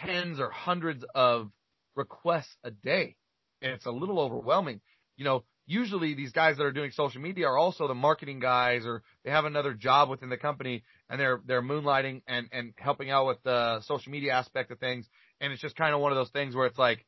[0.00, 1.50] tens or hundreds of
[1.96, 3.16] requests a day.
[3.60, 4.80] And it's a little overwhelming.
[5.16, 8.86] You know, usually these guys that are doing social media are also the marketing guys
[8.86, 13.10] or they have another job within the company and they're they're moonlighting and and helping
[13.10, 15.08] out with the social media aspect of things
[15.40, 17.04] and it's just kind of one of those things where it's like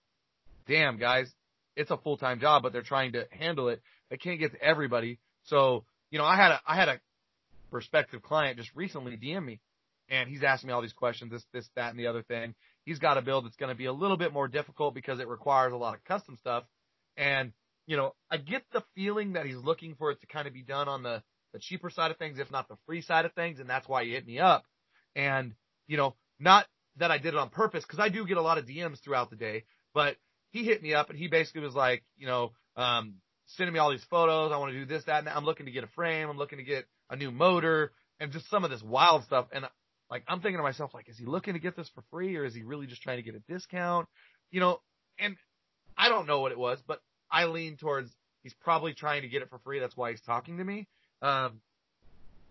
[0.67, 1.31] damn guys
[1.77, 5.19] it's a full-time job but they're trying to handle it they can't get to everybody
[5.45, 7.01] so you know i had a i had a
[7.71, 9.61] prospective client just recently DM me
[10.11, 12.55] and he's asking me all these questions, this, this, that, and the other thing.
[12.85, 15.29] He's got a build that's going to be a little bit more difficult because it
[15.29, 16.65] requires a lot of custom stuff.
[17.17, 17.53] And,
[17.87, 20.63] you know, I get the feeling that he's looking for it to kind of be
[20.63, 23.61] done on the, the cheaper side of things, if not the free side of things.
[23.61, 24.65] And that's why he hit me up.
[25.15, 25.55] And,
[25.87, 26.67] you know, not
[26.97, 29.31] that I did it on purpose because I do get a lot of DMs throughout
[29.31, 30.17] the day, but
[30.51, 33.15] he hit me up and he basically was like, you know, um,
[33.47, 34.53] sending me all these photos.
[34.53, 36.29] I want to do this, that, and I'm looking to get a frame.
[36.29, 39.47] I'm looking to get a new motor and just some of this wild stuff.
[39.53, 39.65] And
[40.11, 42.45] like, I'm thinking to myself, like, is he looking to get this for free or
[42.45, 44.09] is he really just trying to get a discount?
[44.51, 44.81] You know,
[45.19, 45.37] and
[45.97, 47.01] I don't know what it was, but
[47.31, 48.11] I lean towards
[48.43, 49.79] he's probably trying to get it for free.
[49.79, 50.89] That's why he's talking to me.
[51.23, 51.61] Um,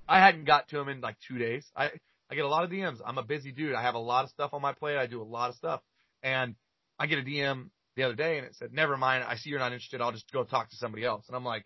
[0.08, 1.66] I hadn't got to him in like two days.
[1.76, 1.92] I,
[2.32, 3.00] I get a lot of DMs.
[3.06, 3.74] I'm a busy dude.
[3.74, 4.98] I have a lot of stuff on my plate.
[4.98, 5.82] I do a lot of stuff
[6.22, 6.56] and
[7.00, 9.24] I get a DM the other day and it said, never mind.
[9.28, 10.02] I see you're not interested.
[10.02, 11.26] I'll just go talk to somebody else.
[11.28, 11.66] And I'm like,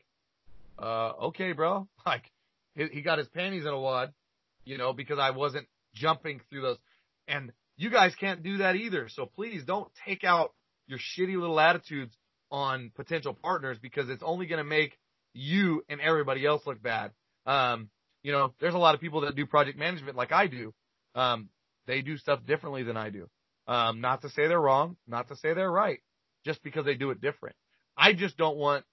[0.79, 1.87] uh, okay, bro.
[2.05, 2.31] Like,
[2.75, 4.13] he, he got his panties in a wad,
[4.65, 6.77] you know, because I wasn't jumping through those.
[7.27, 9.09] And you guys can't do that either.
[9.09, 10.53] So please don't take out
[10.87, 12.15] your shitty little attitudes
[12.51, 14.97] on potential partners because it's only going to make
[15.33, 17.11] you and everybody else look bad.
[17.45, 17.89] Um,
[18.23, 20.73] you know, there's a lot of people that do project management like I do.
[21.13, 21.49] Um,
[21.85, 23.29] they do stuff differently than I do.
[23.67, 25.99] Um, not to say they're wrong, not to say they're right
[26.45, 27.55] just because they do it different.
[27.97, 28.83] I just don't want,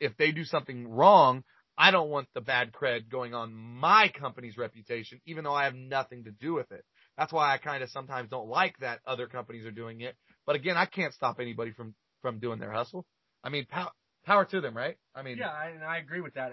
[0.00, 1.44] if they do something wrong,
[1.76, 5.74] I don't want the bad cred going on my company's reputation, even though I have
[5.74, 6.84] nothing to do with it.
[7.16, 10.16] That's why I kind of sometimes don't like that other companies are doing it.
[10.44, 13.06] But again, I can't stop anybody from from doing their hustle.
[13.44, 13.92] I mean, pow-
[14.24, 14.96] power to them, right?
[15.14, 16.50] I mean, yeah, and I agree with that.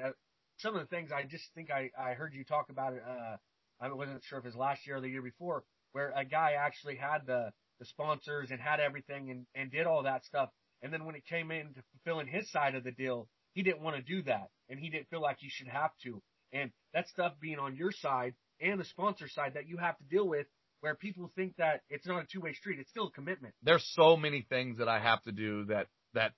[0.57, 3.03] Some of the things I just think I I heard you talk about it.
[3.07, 3.37] Uh,
[3.81, 6.53] I wasn't sure if it was last year or the year before, where a guy
[6.57, 10.49] actually had the the sponsors and had everything and and did all that stuff,
[10.81, 13.81] and then when it came in to fulfilling his side of the deal, he didn't
[13.81, 16.21] want to do that, and he didn't feel like he should have to.
[16.53, 20.03] And that stuff being on your side and the sponsor side that you have to
[20.05, 20.47] deal with,
[20.79, 23.53] where people think that it's not a two way street, it's still a commitment.
[23.61, 26.31] there's so many things that I have to do that that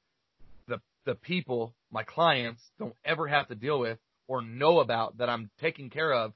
[0.68, 5.30] the the people, my clients, don't ever have to deal with or know about that
[5.30, 6.34] I'm taking care of.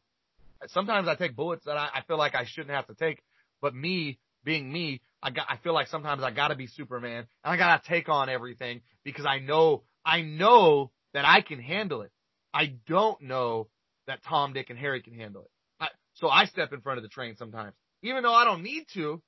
[0.67, 3.21] Sometimes I take bullets that I, I feel like I shouldn't have to take,
[3.61, 7.53] but me being me, I got I feel like sometimes I gotta be Superman and
[7.53, 12.11] I gotta take on everything because I know I know that I can handle it.
[12.53, 13.67] I don't know
[14.07, 15.51] that Tom, Dick, and Harry can handle it.
[15.79, 18.85] I, so I step in front of the train sometimes, even though I don't need
[18.93, 19.21] to,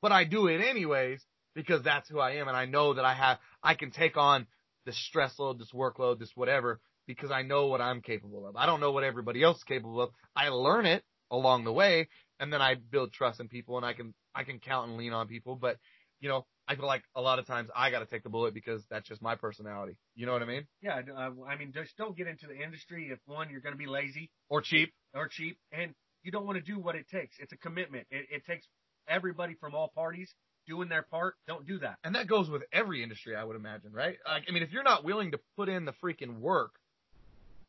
[0.00, 1.20] but I do it anyways
[1.54, 4.46] because that's who I am, and I know that I have I can take on
[4.86, 6.80] this stress load, this workload, this whatever
[7.14, 8.56] because I know what I'm capable of.
[8.56, 10.10] I don't know what everybody else is capable of.
[10.36, 12.08] I learn it along the way,
[12.38, 15.12] and then I build trust in people, and I can I can count and lean
[15.12, 15.56] on people.
[15.56, 15.76] But
[16.20, 18.54] you know, I feel like a lot of times I got to take the bullet
[18.54, 19.96] because that's just my personality.
[20.14, 20.66] You know what I mean?
[20.82, 23.78] Yeah, uh, I mean, just don't get into the industry if one you're going to
[23.78, 24.92] be lazy Or cheap.
[25.14, 27.36] or cheap, and you don't want to do what it takes.
[27.38, 28.06] It's a commitment.
[28.10, 28.66] It, it takes
[29.08, 30.32] everybody from all parties
[30.66, 31.34] doing their part.
[31.48, 31.96] Don't do that.
[32.04, 34.16] And that goes with every industry, I would imagine, right?
[34.26, 36.72] Like, I mean, if you're not willing to put in the freaking work,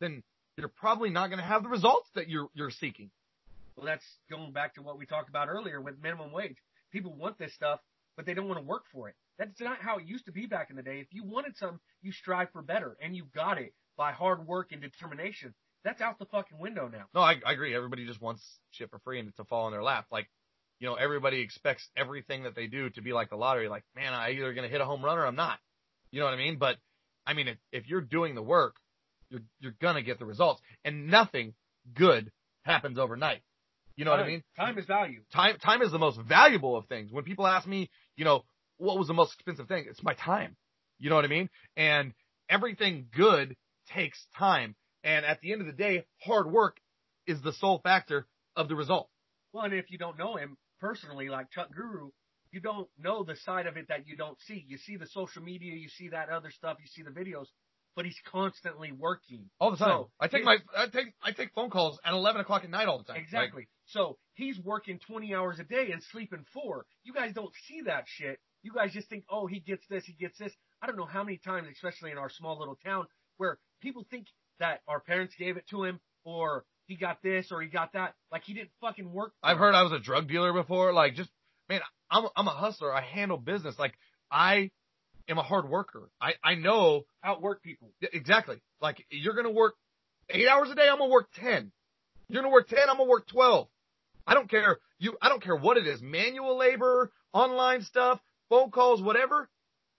[0.02, 0.22] then
[0.58, 3.10] you're probably not going to have the results that you're you're seeking.
[3.76, 6.56] Well, that's going back to what we talked about earlier with minimum wage.
[6.92, 7.80] People want this stuff,
[8.16, 9.14] but they don't want to work for it.
[9.38, 11.00] That's not how it used to be back in the day.
[11.00, 14.72] If you wanted something, you strive for better, and you got it by hard work
[14.72, 15.54] and determination.
[15.84, 17.06] That's out the fucking window now.
[17.14, 17.74] No, I, I agree.
[17.74, 20.06] Everybody just wants shit for free and to fall in their lap.
[20.12, 20.28] Like,
[20.78, 23.68] you know, everybody expects everything that they do to be like the lottery.
[23.68, 25.58] Like, man, I either going to hit a home run or I'm not.
[26.10, 26.58] You know what I mean?
[26.58, 26.76] But
[27.26, 28.76] I mean, if, if you're doing the work,
[29.32, 31.54] you're you're gonna get the results, and nothing
[31.94, 32.30] good
[32.62, 33.40] happens overnight.
[33.96, 34.42] You know what I mean?
[34.56, 35.22] Time is value.
[35.32, 37.10] time time is the most valuable of things.
[37.10, 38.44] When people ask me, you know,
[38.78, 39.86] what was the most expensive thing?
[39.88, 40.56] It's my time.
[40.98, 41.50] You know what I mean?
[41.76, 42.12] And
[42.48, 43.56] everything good
[43.94, 44.76] takes time.
[45.04, 46.78] And at the end of the day, hard work
[47.26, 48.26] is the sole factor
[48.56, 49.08] of the result.
[49.52, 52.10] Well, and if you don't know him personally, like Truck Guru,
[52.52, 54.64] you don't know the side of it that you don't see.
[54.66, 57.46] You see the social media, you see that other stuff, you see the videos,
[57.94, 59.50] but he's constantly working.
[59.60, 59.88] All the time.
[59.88, 62.88] So, I take my I take I take phone calls at eleven o'clock at night
[62.88, 63.16] all the time.
[63.16, 63.68] Like, Exactly.
[63.86, 66.86] so he's working 20 hours a day and sleeping four.
[67.04, 68.38] You guys don't see that shit.
[68.62, 70.52] You guys just think, oh, he gets this, he gets this.
[70.80, 74.26] I don't know how many times, especially in our small little town, where people think
[74.60, 78.14] that our parents gave it to him or he got this or he got that.
[78.30, 79.32] Like he didn't fucking work.
[79.42, 80.92] I've heard I was a drug dealer before.
[80.92, 81.30] Like just
[81.68, 81.80] man,
[82.10, 82.92] I'm I'm a hustler.
[82.94, 83.78] I handle business.
[83.78, 83.94] Like
[84.30, 84.70] I
[85.28, 86.10] am a hard worker.
[86.20, 87.92] I I know outwork people.
[88.00, 88.62] Exactly.
[88.80, 89.74] Like you're gonna work
[90.30, 90.88] eight hours a day.
[90.88, 91.72] I'm gonna work ten.
[92.28, 92.88] You're gonna work ten.
[92.88, 93.68] I'm gonna work twelve.
[94.26, 94.78] I don't care.
[94.98, 95.16] You.
[95.20, 96.00] I don't care what it is.
[96.00, 99.48] Manual labor, online stuff, phone calls, whatever.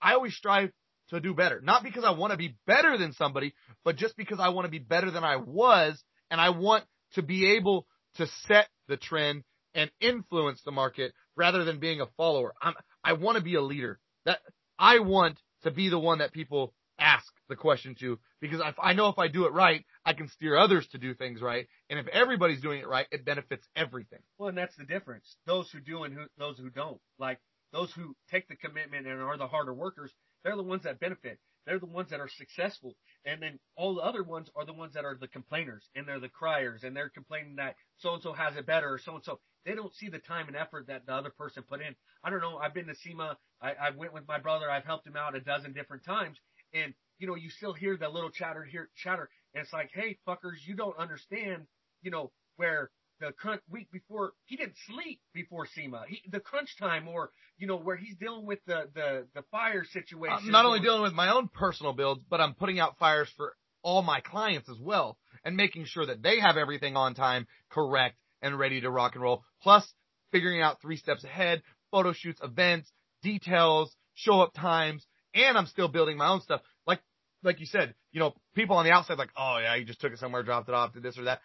[0.00, 0.70] I always strive
[1.10, 1.60] to do better.
[1.60, 3.54] Not because I want to be better than somebody,
[3.84, 7.22] but just because I want to be better than I was, and I want to
[7.22, 9.44] be able to set the trend
[9.74, 12.54] and influence the market rather than being a follower.
[12.60, 12.74] I'm.
[13.02, 14.00] I want to be a leader.
[14.24, 14.40] That
[14.78, 18.92] I want to be the one that people ask the question to because if I
[18.92, 21.66] know if I do it right, I can steer others to do things right.
[21.90, 24.20] And if everybody's doing it right, it benefits everything.
[24.38, 25.36] Well, and that's the difference.
[25.46, 27.00] Those who do and who, those who don't.
[27.18, 27.40] Like
[27.72, 30.12] those who take the commitment and are the harder workers,
[30.44, 31.38] they're the ones that benefit.
[31.66, 32.94] They're the ones that are successful.
[33.24, 36.20] And then all the other ones are the ones that are the complainers and they're
[36.20, 39.24] the criers and they're complaining that so and so has it better or so and
[39.24, 39.40] so.
[39.64, 41.94] They don't see the time and effort that the other person put in.
[42.22, 42.58] I don't know.
[42.58, 43.36] I've been to SEMA.
[43.60, 44.70] I, I went with my brother.
[44.70, 46.36] I've helped him out a dozen different times.
[46.72, 49.28] And, you know, you still hear that little chatter here, chatter.
[49.54, 51.66] And it's like, hey, fuckers, you don't understand,
[52.02, 52.90] you know, where
[53.20, 56.04] the crunch week before he didn't sleep before SEMA.
[56.08, 59.84] He, the crunch time, or you know, where he's dealing with the the the fire
[59.84, 60.38] situation.
[60.46, 63.54] I'm not only dealing with my own personal builds, but I'm putting out fires for
[63.82, 68.16] all my clients as well and making sure that they have everything on time, correct,
[68.44, 69.42] and ready to rock and roll.
[69.62, 69.90] Plus
[70.30, 72.92] figuring out three steps ahead, photo shoots, events,
[73.22, 76.60] details, show up times, and I'm still building my own stuff.
[76.86, 77.00] Like,
[77.42, 80.12] like you said, you know, people on the outside like, oh yeah, you just took
[80.12, 81.40] it somewhere, dropped it off, did this or that.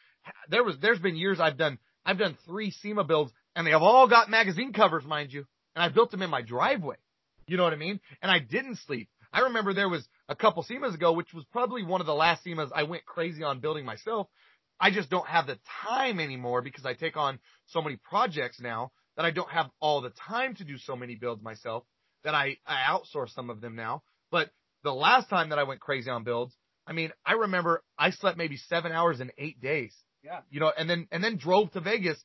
[0.49, 3.81] There was, there's been years I've done, I've done three SEMA builds and they have
[3.81, 5.45] all got magazine covers, mind you,
[5.75, 6.97] and I built them in my driveway.
[7.47, 7.99] You know what I mean?
[8.21, 9.09] And I didn't sleep.
[9.31, 12.43] I remember there was a couple SEMAs ago, which was probably one of the last
[12.43, 14.27] SEMAs I went crazy on building myself.
[14.79, 18.91] I just don't have the time anymore because I take on so many projects now
[19.17, 21.83] that I don't have all the time to do so many builds myself
[22.23, 24.03] that I, I outsource some of them now.
[24.31, 24.49] But
[24.83, 26.55] the last time that I went crazy on builds,
[26.87, 29.95] I mean, I remember I slept maybe seven hours in eight days.
[30.23, 30.39] Yeah.
[30.49, 32.21] You know, and then and then drove to Vegas,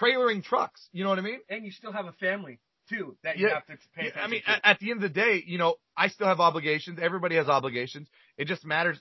[0.00, 0.88] trailering trucks.
[0.92, 1.40] You know what I mean?
[1.48, 2.58] And you still have a family
[2.88, 3.54] too that you Yeah.
[3.54, 4.50] have to pay Yeah, I mean, to.
[4.50, 6.98] at, at the end of the day, you know, I still have obligations.
[7.00, 8.08] Everybody has obligations.
[8.36, 9.00] It just matters.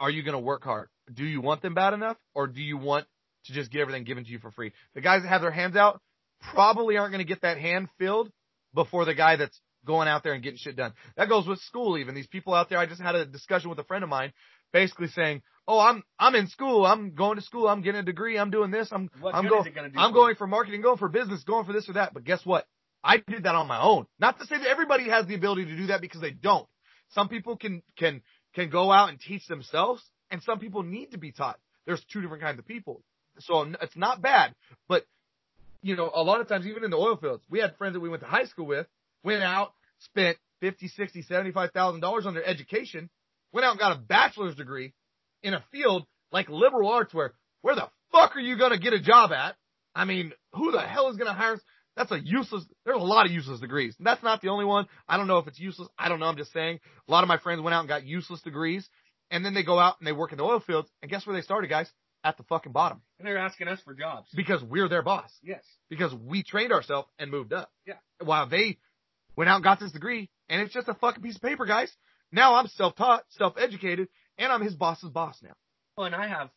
[0.00, 0.88] Are you going to work hard?
[1.12, 3.06] Do you want them bad enough, or do you want
[3.46, 4.72] to just get everything given to you for free?
[4.94, 6.00] The guys that have their hands out
[6.52, 8.30] probably aren't going to get that hand filled
[8.74, 10.92] before the guy that's going out there and getting shit done.
[11.16, 11.98] That goes with school.
[11.98, 12.78] Even these people out there.
[12.78, 14.32] I just had a discussion with a friend of mine,
[14.72, 16.86] basically saying, "Oh, I'm I'm in school.
[16.86, 17.68] I'm going to school.
[17.68, 18.38] I'm getting a degree.
[18.38, 18.88] I'm doing this.
[18.90, 19.98] I'm what I'm going." is it going to do?
[19.98, 22.14] I'm for going for marketing, going for business, going for this or that.
[22.14, 22.66] But guess what?
[23.02, 24.06] I did that on my own.
[24.18, 26.66] Not to say that everybody has the ability to do that because they don't.
[27.10, 28.22] Some people can can
[28.54, 31.58] can go out and teach themselves, and some people need to be taught.
[31.86, 33.02] There's two different kinds of people.
[33.40, 34.54] So it's not bad,
[34.88, 35.04] but
[35.82, 38.00] you know, a lot of times, even in the oil fields, we had friends that
[38.00, 38.86] we went to high school with,
[39.22, 43.10] went out, spent fifty, sixty, seventy-five thousand dollars on their education,
[43.52, 44.94] went out and got a bachelor's degree
[45.42, 49.00] in a field like liberal arts, where where the fuck are you gonna get a
[49.00, 49.56] job at?
[49.94, 51.60] I mean, who the hell is gonna hire?
[51.96, 52.64] That's a useless.
[52.84, 53.94] There's a lot of useless degrees.
[54.00, 54.86] That's not the only one.
[55.08, 55.88] I don't know if it's useless.
[55.98, 56.26] I don't know.
[56.26, 56.80] I'm just saying.
[57.08, 58.88] A lot of my friends went out and got useless degrees,
[59.30, 61.36] and then they go out and they work in the oil fields, and guess where
[61.36, 61.90] they started, guys?
[62.24, 64.28] At the fucking bottom, and they're asking us for jobs.
[64.34, 65.62] because we're their boss Yes.
[65.90, 67.70] because we trained ourselves and moved up.
[67.86, 67.98] Yeah.
[68.22, 68.78] While they
[69.36, 71.94] went out and got this degree, and it's just a fucking piece of paper, guys.
[72.32, 75.52] Now I'm self-taught, self-educated, and I'm his boss's boss now.
[75.98, 76.48] Well, and I have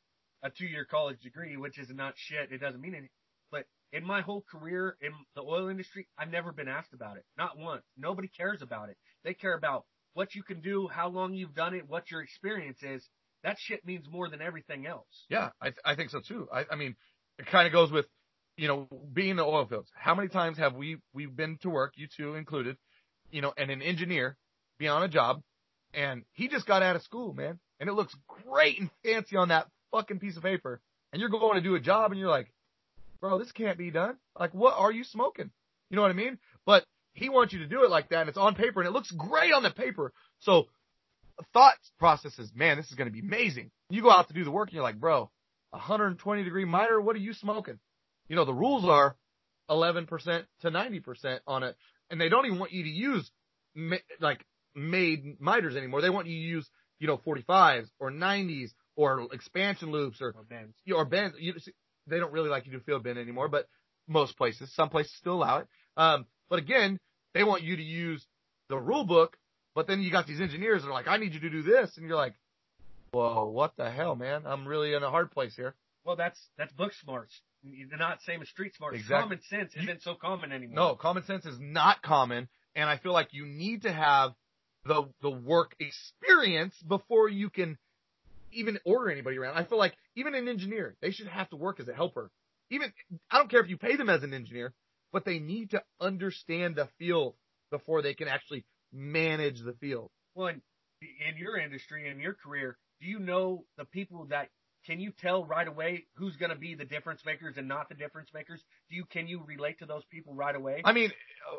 [0.42, 2.52] a two-year college degree, which is not shit.
[2.54, 3.10] It doesn't mean anything.
[3.52, 7.26] But in my whole career in the oil industry, I've never been asked about it.
[7.38, 7.84] Not once.
[7.98, 8.98] Nobody cares about it.
[9.24, 12.80] They care about what you can do, how long you've done it, what your experience
[12.82, 13.08] is.
[13.44, 15.06] That shit means more than everything else.
[15.30, 16.48] Yeah, I, th- I think so too.
[16.52, 16.96] I, I mean,
[17.38, 18.08] it kind of goes with,
[18.58, 19.90] you know, being in the oil fields.
[19.96, 22.78] How many times have we we've been to work, you two included,
[23.32, 24.38] you know, and an engineer
[24.80, 25.42] be on a job,
[25.94, 29.50] and he just got out of school, man, and it looks great and fancy on
[29.50, 30.82] that fucking piece of paper,
[31.14, 32.52] and you're going to do a job, and you're like,
[33.20, 34.16] bro, this can't be done.
[34.40, 35.52] Like, what are you smoking?
[35.90, 36.38] You know what I mean?
[36.66, 38.94] But he wants you to do it like that, and it's on paper, and it
[38.94, 40.14] looks great on the paper.
[40.40, 40.68] So
[41.54, 43.72] thought process is, man, this is going to be amazing.
[43.90, 45.30] You go out to do the work, and you're like, bro,
[45.72, 47.80] 120 degree miter, what are you smoking?
[48.28, 49.16] You know, the rules are
[49.70, 50.08] 11%
[50.62, 51.76] to 90% on it,
[52.10, 53.30] and they don't even want you to use
[54.20, 54.44] like
[54.76, 56.02] made miters anymore.
[56.02, 60.44] They want you to use, you know, 45s or 90s or expansion loops or Or
[60.44, 60.76] bends.
[60.92, 61.36] or bends.
[61.40, 61.54] You,
[62.08, 63.68] they don't really like you to field bend anymore, but
[64.08, 65.68] most places, some places still allow it.
[65.96, 67.00] Um, but again,
[67.34, 68.26] they want you to use
[68.70, 69.38] the rule book,
[69.76, 71.98] but then you got these engineers that are like, I need you to do this,
[71.98, 72.34] and you're like,
[73.12, 74.44] whoa, what the hell, man?
[74.46, 75.76] I'm really in a hard place here.
[76.04, 77.42] Well, that's that's book smarts.
[77.64, 78.96] They're not same as street smarts.
[78.96, 79.22] Exactly.
[79.24, 80.76] Common sense isn't so common anymore.
[80.76, 84.32] No, common sense is not common, and I feel like you need to have
[84.86, 87.78] the the work experience before you can
[88.54, 89.58] even order anybody around.
[89.58, 92.32] I feel like even an engineer, they should have to work as a helper.
[92.70, 92.92] Even
[93.32, 94.74] I don't care if you pay them as an engineer,
[95.14, 97.36] but they need to understand the field
[97.72, 100.10] before they can actually manage the field.
[100.36, 100.62] Well, in,
[101.02, 104.50] in your industry, in your career, do you know the people that
[104.86, 107.96] can you tell right away who's going to be the difference makers and not the
[107.96, 108.62] difference makers?
[108.90, 110.82] Do you can you relate to those people right away?
[110.84, 111.12] I mean,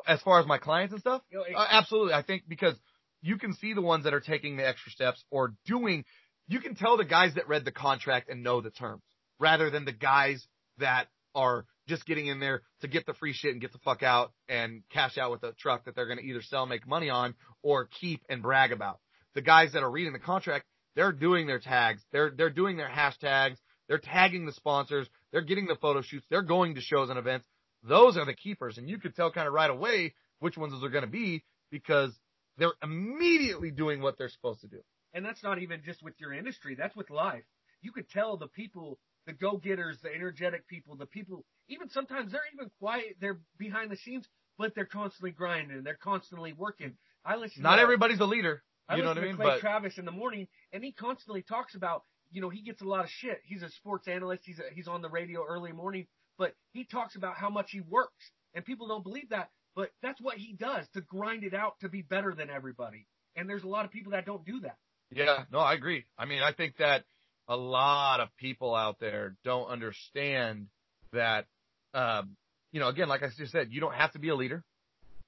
[0.06, 2.14] as far as my clients and stuff, You know, it- Uh, absolutely.
[2.14, 2.74] I think because
[3.22, 6.04] you can see the ones that are taking the extra steps or doing,
[6.48, 9.02] you can tell the guys that read the contract and know the terms
[9.38, 10.46] rather than the guys
[10.78, 14.02] that are just getting in there to get the free shit and get the fuck
[14.02, 17.10] out and cash out with a truck that they're going to either sell make money
[17.10, 18.98] on or keep and brag about.
[19.34, 20.64] The guys that are reading the contract,
[20.96, 22.02] they're doing their tags.
[22.12, 23.56] They're, they're doing their hashtags.
[23.88, 25.08] They're tagging the sponsors.
[25.32, 26.26] They're getting the photo shoots.
[26.28, 27.46] They're going to shows and events.
[27.82, 28.76] Those are the keepers.
[28.78, 31.44] And you could tell kind of right away which ones those are going to be
[31.70, 32.12] because
[32.58, 34.80] they're immediately doing what they're supposed to do.
[35.18, 36.76] And that's not even just with your industry.
[36.76, 37.42] That's with life.
[37.82, 41.44] You could tell the people, the go-getters, the energetic people, the people.
[41.68, 43.16] Even sometimes they're even quiet.
[43.20, 45.82] They're behind the scenes, but they're constantly grinding.
[45.82, 46.92] They're constantly working.
[47.24, 47.64] I listen.
[47.64, 48.62] Not to, everybody's a leader.
[48.88, 49.36] I You know listen what I mean?
[49.36, 52.62] to Clay But Travis in the morning, and he constantly talks about, you know, he
[52.62, 53.40] gets a lot of shit.
[53.42, 54.44] He's a sports analyst.
[54.44, 56.06] He's a, he's on the radio early morning,
[56.38, 59.50] but he talks about how much he works, and people don't believe that.
[59.74, 63.08] But that's what he does to grind it out to be better than everybody.
[63.34, 64.76] And there's a lot of people that don't do that.
[65.10, 66.04] Yeah, no, I agree.
[66.16, 67.04] I mean, I think that
[67.48, 70.66] a lot of people out there don't understand
[71.12, 71.46] that,
[71.94, 72.36] um,
[72.72, 74.62] you know, again, like I just said, you don't have to be a leader.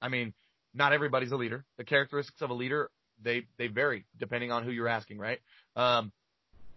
[0.01, 0.33] I mean,
[0.73, 1.65] not everybody's a leader.
[1.77, 2.89] The characteristics of a leader
[3.23, 5.39] they they vary depending on who you're asking, right?
[5.75, 6.11] Um,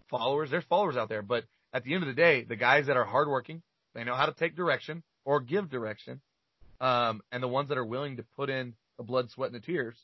[0.09, 1.43] followers, there's followers out there, but
[1.73, 3.61] at the end of the day, the guys that are hardworking,
[3.93, 6.21] they know how to take direction or give direction,
[6.79, 9.65] um, and the ones that are willing to put in the blood, sweat, and the
[9.65, 9.95] tears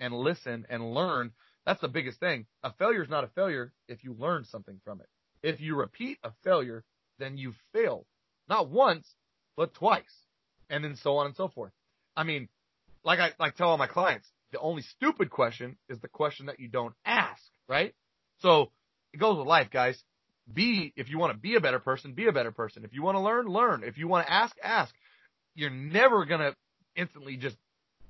[0.00, 1.32] and listen and learn.
[1.68, 2.46] That's the biggest thing.
[2.62, 5.06] A failure is not a failure if you learn something from it.
[5.42, 6.82] If you repeat a failure,
[7.18, 8.06] then you failed.
[8.48, 9.06] Not once,
[9.54, 10.24] but twice.
[10.70, 11.72] And then so on and so forth.
[12.16, 12.48] I mean,
[13.04, 16.58] like I like tell all my clients, the only stupid question is the question that
[16.58, 17.94] you don't ask, right?
[18.38, 18.72] So
[19.12, 20.02] it goes with life, guys.
[20.50, 22.82] Be, if you want to be a better person, be a better person.
[22.86, 23.84] If you want to learn, learn.
[23.84, 24.94] If you want to ask, ask.
[25.54, 26.54] You're never going to
[26.96, 27.58] instantly just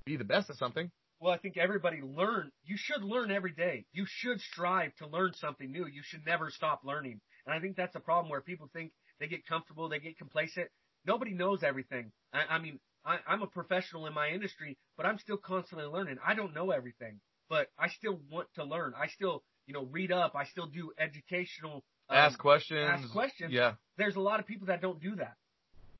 [0.05, 0.93] be the best at something.
[1.21, 2.51] Well, I think everybody learn.
[2.65, 3.85] You should learn every day.
[3.93, 5.87] You should strive to learn something new.
[5.87, 7.21] You should never stop learning.
[7.47, 10.69] And I think that's a problem where people think they get comfortable, they get complacent.
[11.05, 12.13] Nobody knows everything.
[12.33, 16.19] I, I mean, I, I'm a professional in my industry, but I'm still constantly learning.
[16.25, 18.93] I don't know everything, but I still want to learn.
[18.97, 20.35] I still, you know, read up.
[20.37, 21.83] I still do educational.
[22.09, 22.89] Um, ask questions.
[22.89, 23.53] Ask questions.
[23.53, 23.75] Yeah.
[23.97, 25.35] There's a lot of people that don't do that.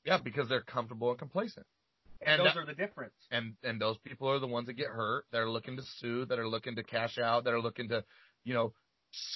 [0.05, 1.67] Yeah, because they're comfortable and complacent.
[2.21, 3.15] And, those are the difference.
[3.31, 5.25] And and those people are the ones that get hurt.
[5.33, 6.25] That are looking to sue.
[6.27, 7.45] That are looking to cash out.
[7.45, 8.05] That are looking to,
[8.45, 8.73] you know,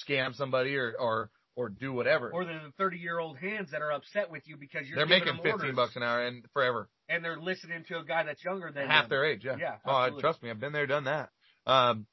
[0.07, 2.31] scam somebody or or or do whatever.
[2.31, 5.35] Or the 30 year old hands that are upset with you because you're they're making
[5.35, 6.89] 15 orders, bucks an hour and forever.
[7.09, 9.09] And they're listening to a guy that's younger than half them.
[9.09, 9.45] their age.
[9.45, 9.55] Yeah.
[9.59, 9.75] Yeah.
[9.85, 10.21] Oh, absolutely.
[10.21, 11.29] trust me, I've been there, done that.
[11.65, 12.05] Um,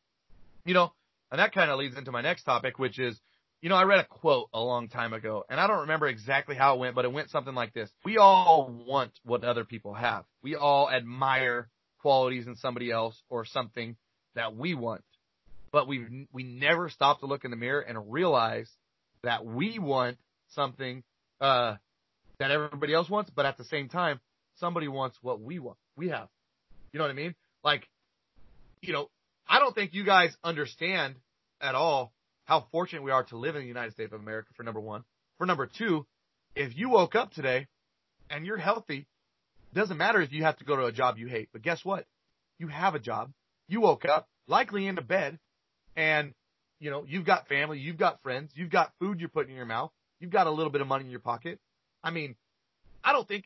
[0.64, 0.92] you know,
[1.30, 3.18] and that kind of leads into my next topic, which is,
[3.62, 6.56] you know, I read a quote a long time ago, and I don't remember exactly
[6.56, 9.94] how it went, but it went something like this: We all want what other people
[9.94, 10.24] have.
[10.42, 11.68] We all admire
[12.00, 13.96] qualities in somebody else or something
[14.34, 15.04] that we want,
[15.72, 18.70] but we we never stop to look in the mirror and realize
[19.22, 20.16] that we want
[20.54, 21.02] something
[21.40, 21.76] uh,
[22.38, 24.20] that everybody else wants, but at the same time,
[24.56, 25.76] somebody wants what we want.
[25.96, 26.28] We have.
[26.92, 27.34] You know what I mean?
[27.62, 27.86] Like,
[28.80, 29.10] you know,
[29.46, 31.16] I don't think you guys understand
[31.60, 32.12] at all
[32.50, 35.04] how fortunate we are to live in the United States of America, for number one.
[35.38, 36.04] For number two,
[36.56, 37.68] if you woke up today
[38.28, 39.06] and you're healthy,
[39.72, 42.06] doesn't matter if you have to go to a job you hate, but guess what?
[42.58, 43.30] You have a job.
[43.68, 45.38] You woke up, likely into bed,
[45.94, 46.34] and,
[46.80, 49.64] you know, you've got family, you've got friends, you've got food you're putting in your
[49.64, 51.60] mouth, you've got a little bit of money in your pocket.
[52.02, 52.34] I mean,
[53.04, 53.44] I don't think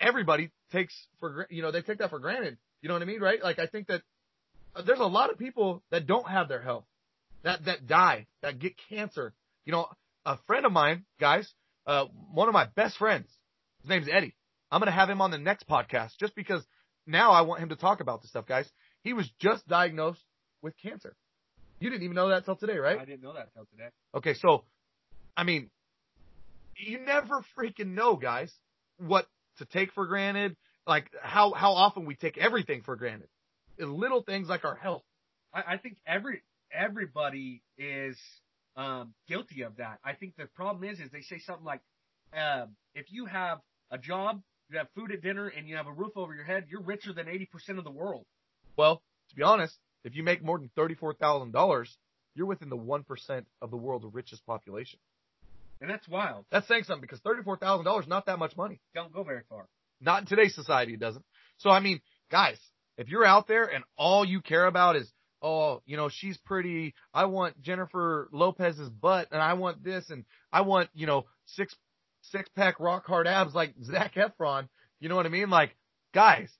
[0.00, 2.56] everybody takes for, you know, they take that for granted.
[2.80, 3.42] You know what I mean, right?
[3.42, 4.00] Like, I think that
[4.74, 6.84] uh, there's a lot of people that don't have their health,
[7.44, 9.32] that, that die, that get cancer.
[9.64, 9.86] You know,
[10.26, 11.50] a friend of mine, guys,
[11.86, 13.28] uh, one of my best friends,
[13.82, 14.34] his name's Eddie.
[14.70, 16.62] I'm going to have him on the next podcast just because
[17.06, 18.68] now I want him to talk about this stuff, guys.
[19.02, 20.22] He was just diagnosed
[20.62, 21.14] with cancer.
[21.78, 22.98] You didn't even know that till today, right?
[22.98, 23.88] I didn't know that till today.
[24.14, 24.64] Okay, so,
[25.36, 25.70] I mean,
[26.76, 28.52] you never freaking know, guys,
[28.98, 29.26] what
[29.58, 33.28] to take for granted, like how, how often we take everything for granted.
[33.78, 35.02] Little things like our health.
[35.52, 36.42] I, I think every
[36.74, 38.18] everybody is
[38.76, 39.98] um, guilty of that.
[40.04, 41.80] I think the problem is, is they say something like,
[42.36, 43.58] uh, if you have
[43.90, 46.64] a job, you have food at dinner, and you have a roof over your head,
[46.68, 48.24] you're richer than 80% of the world.
[48.76, 51.86] Well, to be honest, if you make more than $34,000,
[52.34, 54.98] you're within the 1% of the world's richest population.
[55.80, 56.46] And that's wild.
[56.50, 58.80] That's saying something because $34,000 is not that much money.
[58.94, 59.66] Don't go very far.
[60.00, 61.24] Not in today's society, it doesn't.
[61.58, 62.00] So, I mean,
[62.30, 62.58] guys,
[62.96, 65.10] if you're out there and all you care about is,
[65.44, 70.24] oh, you know, she's pretty, I want Jennifer Lopez's butt and I want this and
[70.50, 71.76] I want, you know, six,
[72.22, 74.68] six pack rock hard abs like Zac Efron.
[75.00, 75.50] You know what I mean?
[75.50, 75.76] Like,
[76.14, 76.50] guys,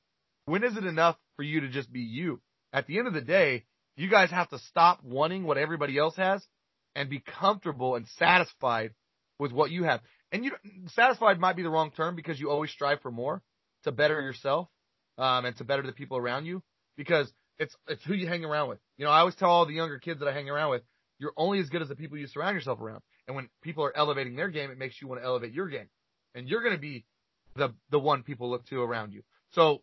[0.45, 2.43] when is it enough for you to just be you?
[2.75, 3.65] At the end of the day,
[3.97, 6.47] you guys have to stop wanting what everybody else has
[6.95, 8.93] and be comfortable and satisfied
[9.39, 10.01] with what you have.
[10.31, 10.53] And you
[10.89, 13.41] satisfied might be the wrong term because you always strive for more
[13.85, 14.69] to better yourself
[15.17, 16.63] um, and to better the people around you
[16.97, 18.79] because it's it's who you hang around with.
[18.97, 20.83] You know, I always tell all the younger kids that I hang around with,
[21.19, 23.03] you're only as good as the people you surround yourself around.
[23.27, 25.89] And when people are elevating their game, it makes you want to elevate your game,
[26.35, 27.05] and you're going to be
[27.57, 29.23] the the one people look to around you.
[29.53, 29.83] So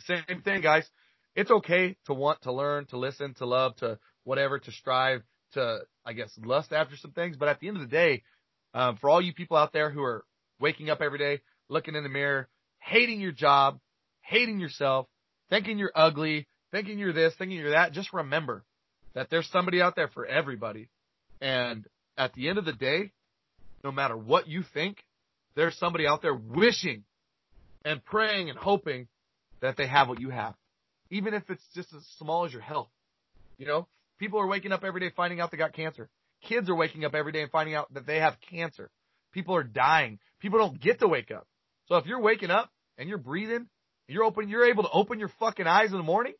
[0.00, 0.88] same thing, guys.
[1.36, 5.80] It's okay to want to learn, to listen, to love, to whatever, to strive, to
[6.04, 7.36] I guess lust after some things.
[7.36, 8.22] But at the end of the day,
[8.74, 10.24] um, for all you people out there who are
[10.58, 12.48] waking up every day, looking in the mirror,
[12.80, 13.78] hating your job,
[14.22, 15.06] hating yourself,
[15.50, 18.64] thinking you're ugly, thinking you're this, thinking you're that, just remember
[19.14, 20.88] that there's somebody out there for everybody.
[21.40, 23.12] And at the end of the day,
[23.82, 25.02] no matter what you think,
[25.56, 27.04] there's somebody out there wishing
[27.84, 29.08] and praying and hoping
[29.60, 30.54] that they have what you have.
[31.10, 32.88] Even if it's just as small as your health.
[33.58, 36.08] You know, people are waking up every day finding out they got cancer.
[36.42, 38.90] Kids are waking up every day and finding out that they have cancer.
[39.32, 40.18] People are dying.
[40.40, 41.46] People don't get to wake up.
[41.86, 43.66] So if you're waking up and you're breathing,
[44.10, 46.34] and you're open, you're able to open your fucking eyes in the morning,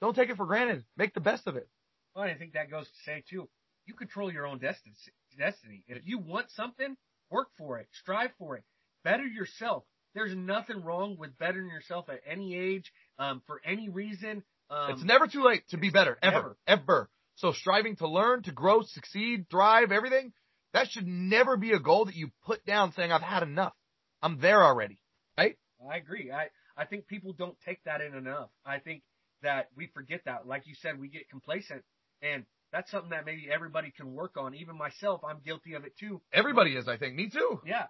[0.00, 0.84] don't take it for granted.
[0.96, 1.68] Make the best of it.
[2.14, 3.48] Well, I think that goes to say too,
[3.86, 4.94] you control your own destiny.
[5.36, 5.84] Destiny.
[5.88, 6.96] If you want something,
[7.30, 8.64] work for it, strive for it,
[9.04, 9.84] better yourself.
[10.14, 14.42] There's nothing wrong with bettering yourself at any age, um, for any reason.
[14.70, 16.82] Um, it's never too late to be better, ever, never.
[16.82, 17.10] ever.
[17.36, 20.32] So striving to learn, to grow, succeed, thrive, everything,
[20.72, 23.74] that should never be a goal that you put down saying, I've had enough.
[24.20, 24.98] I'm there already.
[25.38, 25.56] Right?
[25.88, 26.32] I agree.
[26.32, 28.50] I, I think people don't take that in enough.
[28.66, 29.02] I think
[29.42, 30.46] that we forget that.
[30.46, 31.82] Like you said, we get complacent
[32.22, 34.54] and that's something that maybe everybody can work on.
[34.54, 36.20] Even myself, I'm guilty of it too.
[36.32, 37.14] Everybody is, I think.
[37.14, 37.60] Me too.
[37.64, 37.84] Yeah.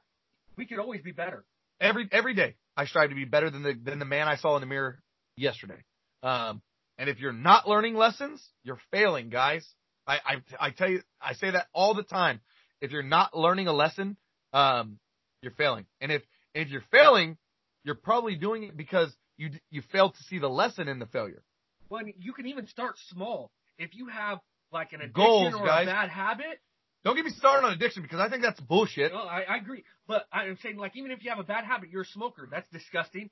[0.56, 1.44] We could always be better.
[1.80, 4.56] Every every day, I strive to be better than the than the man I saw
[4.56, 5.00] in the mirror
[5.36, 5.84] yesterday.
[6.22, 6.60] Um,
[6.96, 9.66] and if you're not learning lessons, you're failing, guys.
[10.06, 12.40] I, I I tell you, I say that all the time.
[12.80, 14.16] If you're not learning a lesson,
[14.52, 14.98] um,
[15.42, 15.86] you're failing.
[16.00, 16.22] And if
[16.54, 17.36] and if you're failing,
[17.84, 21.42] you're probably doing it because you you fail to see the lesson in the failure.
[21.88, 23.50] Well, you can even start small.
[23.78, 24.38] If you have
[24.70, 25.84] like an addiction Goals, or guys.
[25.84, 26.60] a bad habit,
[27.04, 29.12] Don't get me started on addiction because I think that's bullshit.
[29.12, 29.84] No, I, I agree.
[30.06, 32.46] But I'm saying, like, even if you have a bad habit, you're a smoker.
[32.50, 33.30] That's disgusting.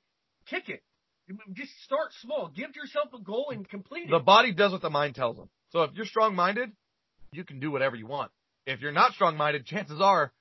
[0.49, 0.81] Kick it.
[1.53, 2.49] Just start small.
[2.55, 4.11] Give yourself a goal and complete it.
[4.11, 5.49] The body does what the mind tells them.
[5.71, 6.71] So if you're strong minded,
[7.31, 8.31] you can do whatever you want.
[8.65, 10.31] If you're not strong minded, chances are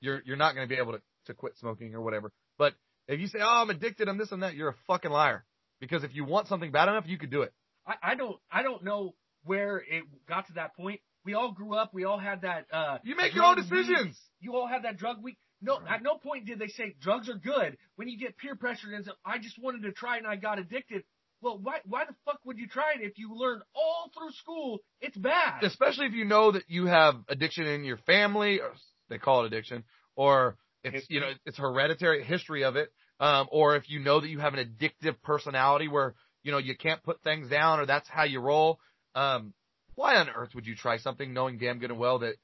[0.00, 2.30] you're you're not going to be able to, to quit smoking or whatever.
[2.58, 2.74] But
[3.08, 5.44] if you say, "Oh, I'm addicted, I'm this and that," you're a fucking liar.
[5.80, 7.52] Because if you want something bad enough, you could do it.
[7.86, 8.36] I, I don't.
[8.50, 11.00] I don't know where it got to that point.
[11.24, 11.92] We all grew up.
[11.94, 12.66] We all had that.
[12.72, 13.86] uh You make your own drug week.
[13.86, 14.18] decisions.
[14.40, 15.38] You all had that drug week.
[15.62, 17.76] No, at no point did they say drugs are good.
[17.96, 20.36] When you get peer pressured and say, I just wanted to try it and I
[20.36, 21.04] got addicted.
[21.42, 24.80] Well, why why the fuck would you try it if you learned all through school
[25.00, 25.62] it's bad?
[25.64, 28.72] Especially if you know that you have addiction in your family, or
[29.08, 29.84] they call it addiction,
[30.16, 34.28] or it's you know it's hereditary history of it, um, or if you know that
[34.28, 38.08] you have an addictive personality where you know you can't put things down or that's
[38.08, 38.78] how you roll.
[39.14, 39.54] Um,
[39.94, 42.36] why on earth would you try something knowing damn good and well that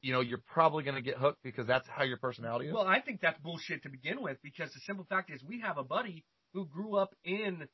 [0.00, 2.74] you know you're probably going to get hooked because that's how your personality is?
[2.74, 5.78] Well, I think that's bullshit to begin with because the simple fact is we have
[5.78, 7.66] a buddy who grew up in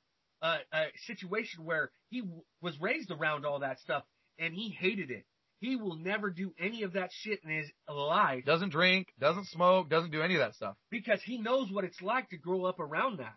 [0.42, 4.04] a, a situation where he w- was raised around all that stuff
[4.38, 5.24] and he hated it.
[5.60, 9.90] He will never do any of that shit in his life doesn't drink, doesn't smoke,
[9.90, 10.76] doesn't do any of that stuff.
[10.90, 13.34] because he knows what it's like to grow up around that.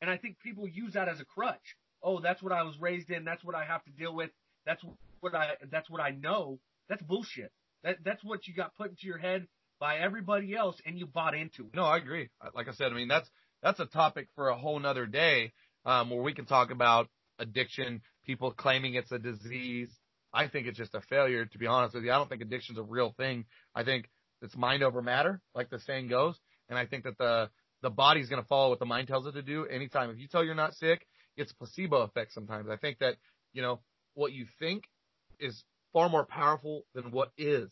[0.00, 1.76] And I think people use that as a crutch.
[2.02, 3.24] Oh, that's what I was raised in.
[3.24, 4.30] That's what I have to deal with.
[4.66, 4.82] That's
[5.20, 6.58] what I, that's what I know.
[6.88, 7.52] That's bullshit.
[7.84, 9.46] That, that's what you got put into your head
[9.78, 11.74] by everybody else and you bought into it.
[11.74, 12.30] No, I agree.
[12.54, 13.28] Like I said, I mean that's
[13.62, 15.52] that's a topic for a whole nother day,
[15.86, 19.90] um, where we can talk about addiction, people claiming it's a disease.
[20.34, 22.12] I think it's just a failure, to be honest with you.
[22.12, 23.44] I don't think addiction's a real thing.
[23.74, 24.10] I think
[24.42, 27.48] it's mind over matter, like the saying goes, and I think that the
[27.82, 30.10] the body's going to follow what the mind tells it to do anytime.
[30.10, 31.06] If you tell you're not sick,
[31.36, 32.68] it's placebo effect sometimes.
[32.70, 33.16] I think that,
[33.52, 33.80] you know,
[34.14, 34.84] what you think
[35.38, 35.62] is
[35.92, 37.70] far more powerful than what is.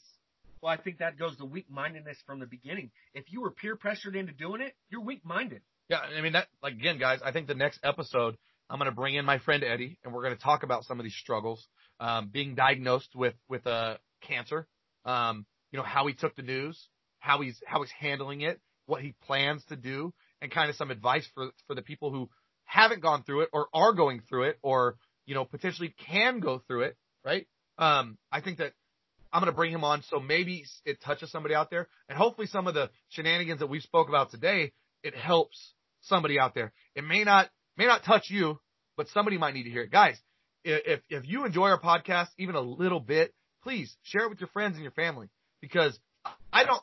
[0.61, 2.91] Well, I think that goes to weak mindedness from the beginning.
[3.15, 5.63] If you were peer pressured into doing it, you're weak minded.
[5.89, 7.21] Yeah, I mean that like again, guys.
[7.25, 8.37] I think the next episode
[8.71, 11.01] I'm going to bring in my friend Eddie, and we're going to talk about some
[11.01, 11.67] of these struggles,
[12.03, 14.67] um, being diagnosed with with uh, cancer.
[15.05, 16.79] Um, you know how he took the news,
[17.21, 20.91] how he's how he's handling it, what he plans to do, and kind of some
[20.91, 22.29] advice for for the people who
[22.65, 24.97] haven't gone through it or are going through it, or
[25.27, 26.97] you know potentially can go through it.
[27.25, 27.47] Right?
[27.79, 28.73] Um, I think that
[29.33, 32.49] I'm going to bring him on so maybe it touches somebody out there, and hopefully
[32.49, 34.73] some of the shenanigans that we spoke about today
[35.05, 36.73] it helps somebody out there.
[36.97, 38.59] It may not may not touch you,
[38.97, 39.93] but somebody might need to hear it.
[39.93, 40.19] Guys,
[40.65, 44.49] if if you enjoy our podcast even a little bit, please share it with your
[44.49, 45.29] friends and your family
[45.61, 45.99] because
[46.53, 46.83] I don't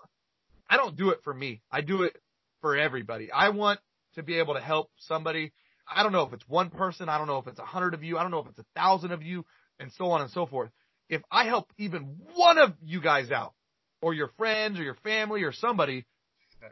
[0.70, 1.62] I don't do it for me.
[1.72, 2.16] I do it
[2.62, 3.32] for everybody.
[3.32, 3.80] I want
[4.16, 5.52] to be able to help somebody.
[5.88, 8.04] I don't know if it's one person, I don't know if it's a hundred of
[8.04, 9.44] you, I don't know if it's a thousand of you,
[9.80, 10.70] and so on and so forth.
[11.10, 13.54] If I help even one of you guys out,
[14.02, 16.06] or your friends, or your family, or somebody,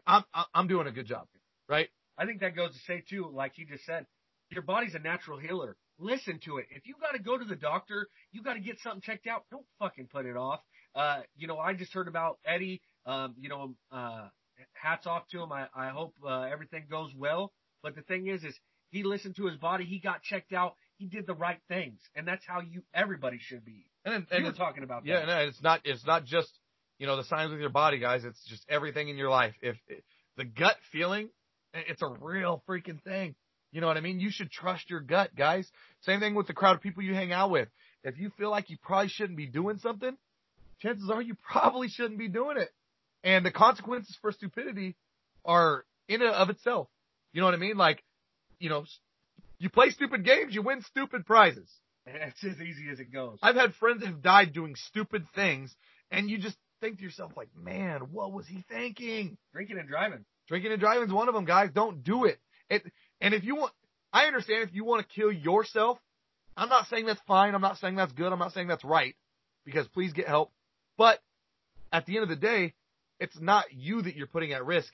[0.06, 1.28] I'm I'm doing a good job,
[1.68, 1.90] right?
[2.18, 4.06] I think that goes to say too, like you just said,
[4.50, 5.76] your body's a natural healer.
[6.00, 6.68] Listen to it.
[6.70, 9.46] If you got to go to the doctor, you got to get something checked out.
[9.50, 10.60] Don't fucking put it off.
[10.94, 12.82] Uh, you know, I just heard about Eddie.
[13.06, 14.28] Um, you know, uh,
[14.74, 15.52] hats off to him.
[15.52, 17.52] I, I hope uh, everything goes well.
[17.82, 18.56] But the thing is, is
[18.90, 19.86] he listened to his body.
[19.86, 20.76] He got checked out.
[20.98, 23.86] He did the right things, and that's how you everybody should be.
[24.04, 25.28] And, You and were talking about yeah, that.
[25.28, 26.50] no, it's not it's not just
[26.98, 28.24] you know the signs with your body, guys.
[28.24, 29.54] It's just everything in your life.
[29.62, 29.78] If
[30.38, 31.30] the gut feeling,
[31.74, 33.36] it's a real freaking thing.
[33.72, 34.20] You know what I mean?
[34.20, 35.70] You should trust your gut, guys.
[36.02, 37.68] Same thing with the crowd of people you hang out with.
[38.04, 40.16] If you feel like you probably shouldn't be doing something,
[40.80, 42.70] chances are you probably shouldn't be doing it.
[43.24, 44.96] And the consequences for stupidity
[45.44, 46.88] are in and of itself.
[47.34, 47.78] You know what I mean?
[47.78, 48.04] Like,
[48.60, 48.86] you know,
[49.60, 51.70] you play stupid games, you win stupid prizes.
[52.10, 53.38] It's as easy as it goes.
[53.42, 55.76] I've had friends that have died doing stupid things,
[56.10, 59.38] and you just think to yourself, like, man, what was he thinking?
[59.52, 60.24] Drinking and driving.
[60.48, 61.70] Drinking and driving is one of them, guys.
[61.74, 62.40] Don't do it.
[62.70, 62.84] It
[63.22, 63.74] and if you want,
[64.14, 66.00] I understand if you want to kill yourself.
[66.56, 67.54] I'm not saying that's fine.
[67.54, 68.34] I'm not saying that's good.
[68.34, 69.16] I'm not saying that's right,
[69.64, 70.52] because please get help.
[70.98, 71.20] But
[71.92, 72.74] at the end of the day,
[73.20, 74.92] it's not you that you're putting at risk.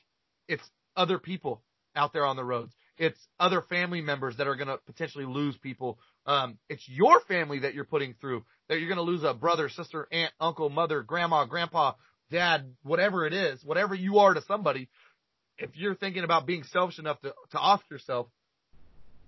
[0.47, 0.63] It's
[0.95, 1.61] other people
[1.95, 2.73] out there on the roads.
[2.97, 5.99] It's other family members that are going to potentially lose people.
[6.25, 9.69] Um, it's your family that you're putting through that you're going to lose a brother,
[9.69, 11.93] sister, aunt, uncle, mother, grandma, grandpa,
[12.31, 14.89] dad, whatever it is, whatever you are to somebody.
[15.57, 18.27] If you're thinking about being selfish enough to, to off yourself,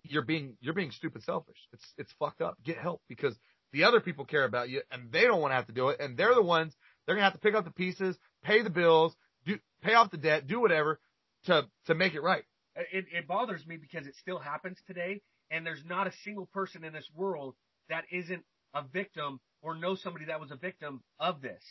[0.03, 1.57] you're being, you're being stupid selfish.
[1.73, 2.57] It's, it's fucked up.
[2.63, 3.35] Get help because
[3.71, 5.99] the other people care about you and they don't want to have to do it.
[5.99, 6.73] And they're the ones,
[7.05, 9.15] they're to have to pick up the pieces, pay the bills,
[9.45, 10.99] do, pay off the debt, do whatever
[11.45, 12.43] to, to make it right.
[12.75, 16.83] It, it bothers me because it still happens today, and there's not a single person
[16.83, 17.55] in this world
[17.89, 21.63] that isn't a victim or knows somebody that was a victim of this,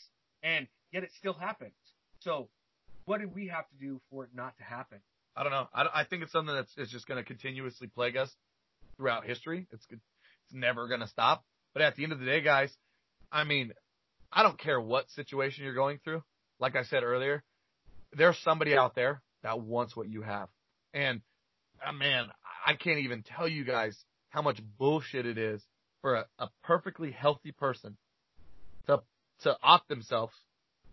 [0.42, 1.74] and yet it still happens.
[2.20, 2.48] So,
[3.05, 4.98] what do we have to do for it not to happen?
[5.36, 5.68] I don't know.
[5.74, 8.30] I, I think it's something that's it's just going to continuously plague us
[8.96, 9.66] throughout history.
[9.72, 10.02] It's it's
[10.52, 11.44] never going to stop.
[11.72, 12.72] But at the end of the day, guys,
[13.32, 13.72] I mean,
[14.32, 16.22] I don't care what situation you're going through.
[16.61, 17.42] Like I said earlier,
[18.12, 20.48] there's somebody out there that wants what you have.
[20.92, 21.20] And
[21.84, 22.26] uh, man,
[22.64, 23.96] I can't even tell you guys
[24.30, 25.62] how much bullshit it is
[26.00, 27.96] for a, a perfectly healthy person
[28.86, 29.02] to
[29.42, 30.32] to opt themselves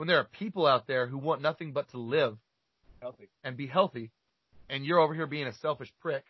[0.02, 2.36] when there are people out there who want nothing but to live
[3.04, 3.30] Healthy.
[3.44, 4.10] and be healthy,
[4.68, 6.24] and you're over here being a selfish prick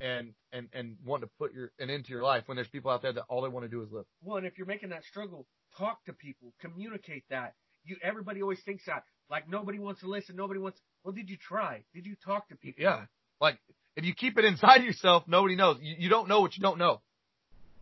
[0.00, 2.92] and and and wanting to put your an end to your life when there's people
[2.92, 4.04] out there that all they want to do is live.
[4.22, 5.44] Well, and if you're making that struggle,
[5.76, 7.54] talk to people, communicate that.
[7.84, 10.78] You everybody always thinks that like nobody wants to listen, nobody wants.
[11.02, 11.82] Well, did you try?
[11.94, 12.84] Did you talk to people?
[12.84, 13.06] Yeah,
[13.40, 13.58] like
[13.96, 15.78] if you keep it inside yourself, nobody knows.
[15.82, 17.00] You, you don't know what you don't know.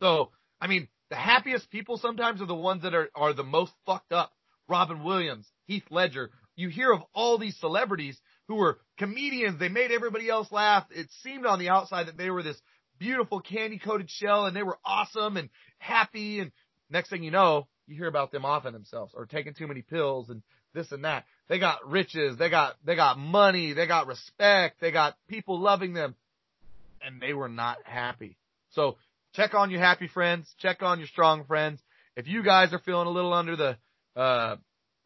[0.01, 3.73] So I mean, the happiest people sometimes are the ones that are are the most
[3.85, 4.33] fucked up.
[4.69, 6.31] Robin Williams, Heath Ledger.
[6.57, 9.59] You hear of all these celebrities who were comedians.
[9.59, 10.87] They made everybody else laugh.
[10.91, 12.61] It seemed on the outside that they were this
[12.99, 15.49] beautiful candy coated shell and they were awesome and
[15.79, 16.41] happy.
[16.41, 16.53] And
[16.91, 20.31] next thing you know, you hear about them offing themselves or taking too many pills
[20.31, 20.43] and
[20.75, 21.25] this and that.
[21.49, 22.37] They got riches.
[22.39, 23.73] They got, they got money.
[23.73, 24.81] They got respect.
[24.81, 26.15] They got people loving them
[27.05, 28.37] and they were not happy.
[28.71, 28.97] So
[29.35, 30.53] check on your happy friends.
[30.59, 31.81] Check on your strong friends.
[32.17, 33.77] If you guys are feeling a little under the,
[34.17, 34.57] uh,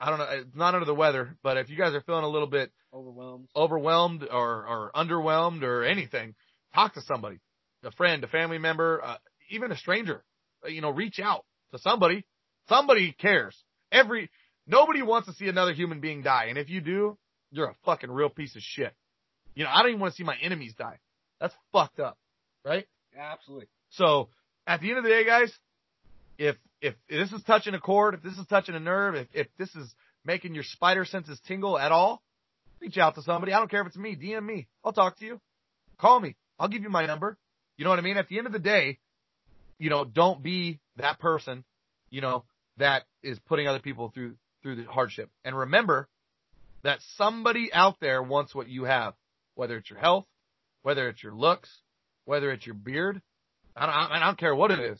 [0.00, 2.28] I don't know, it's not under the weather, but if you guys are feeling a
[2.28, 3.48] little bit Overwhelmed.
[3.54, 6.34] overwhelmed or, or underwhelmed or anything,
[6.74, 7.38] talk to somebody,
[7.84, 9.16] a friend, a family member, uh,
[9.50, 10.24] even a stranger.
[10.64, 12.24] Uh, You know, reach out to somebody.
[12.68, 13.56] Somebody cares.
[13.92, 14.28] Every
[14.66, 17.16] nobody wants to see another human being die, and if you do,
[17.52, 18.92] you're a fucking real piece of shit.
[19.54, 20.98] You know, I don't even want to see my enemies die.
[21.40, 22.18] That's fucked up,
[22.64, 22.86] right?
[23.14, 23.68] Yeah, absolutely.
[23.90, 24.28] So
[24.66, 25.52] at the end of the day, guys,
[26.38, 29.46] if if this is touching a chord, if this is touching a nerve, if if
[29.58, 32.22] this is making your spider senses tingle at all,
[32.80, 33.52] reach out to somebody.
[33.52, 34.16] I don't care if it's me.
[34.16, 34.66] DM me.
[34.84, 35.40] I'll talk to you.
[35.98, 36.36] Call me.
[36.58, 37.38] I'll give you my number.
[37.76, 38.16] You know what I mean?
[38.16, 38.98] At the end of the day,
[39.78, 41.64] you know, don't be that person,
[42.10, 42.44] you know,
[42.78, 45.30] that is putting other people through through the hardship.
[45.44, 46.08] And remember
[46.82, 49.14] that somebody out there wants what you have,
[49.54, 50.26] whether it's your health,
[50.82, 51.68] whether it's your looks,
[52.24, 53.20] whether it's your beard.
[53.74, 54.98] I don't, I don't care what it is.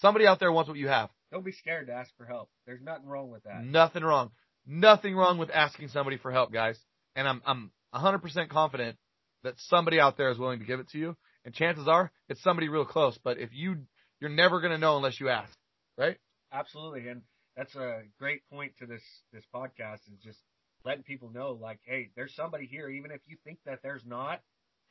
[0.00, 1.10] Somebody out there wants what you have.
[1.32, 2.50] Don't be scared to ask for help.
[2.66, 3.62] There's nothing wrong with that.
[3.64, 4.30] Nothing wrong.
[4.66, 6.78] Nothing wrong with asking somebody for help, guys.
[7.16, 8.96] And I'm I'm 100% confident
[9.42, 11.16] that somebody out there is willing to give it to you.
[11.44, 13.18] And chances are it's somebody real close.
[13.22, 13.76] But if you
[14.20, 15.52] you're never going to know unless you ask,
[15.96, 16.16] right?
[16.52, 17.22] Absolutely, and
[17.56, 19.02] that's a great point to this
[19.32, 20.38] this podcast is just
[20.84, 24.40] letting people know, like, hey, there's somebody here, even if you think that there's not,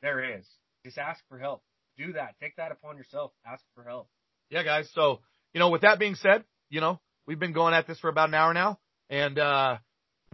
[0.02, 0.46] there is.
[0.84, 1.62] Just ask for help.
[1.96, 2.34] Do that.
[2.40, 3.32] Take that upon yourself.
[3.46, 4.08] Ask for help.
[4.50, 4.88] Yeah, guys.
[4.94, 5.20] So,
[5.58, 8.28] you know, with that being said, you know, we've been going at this for about
[8.28, 8.78] an hour now
[9.10, 9.78] and, uh,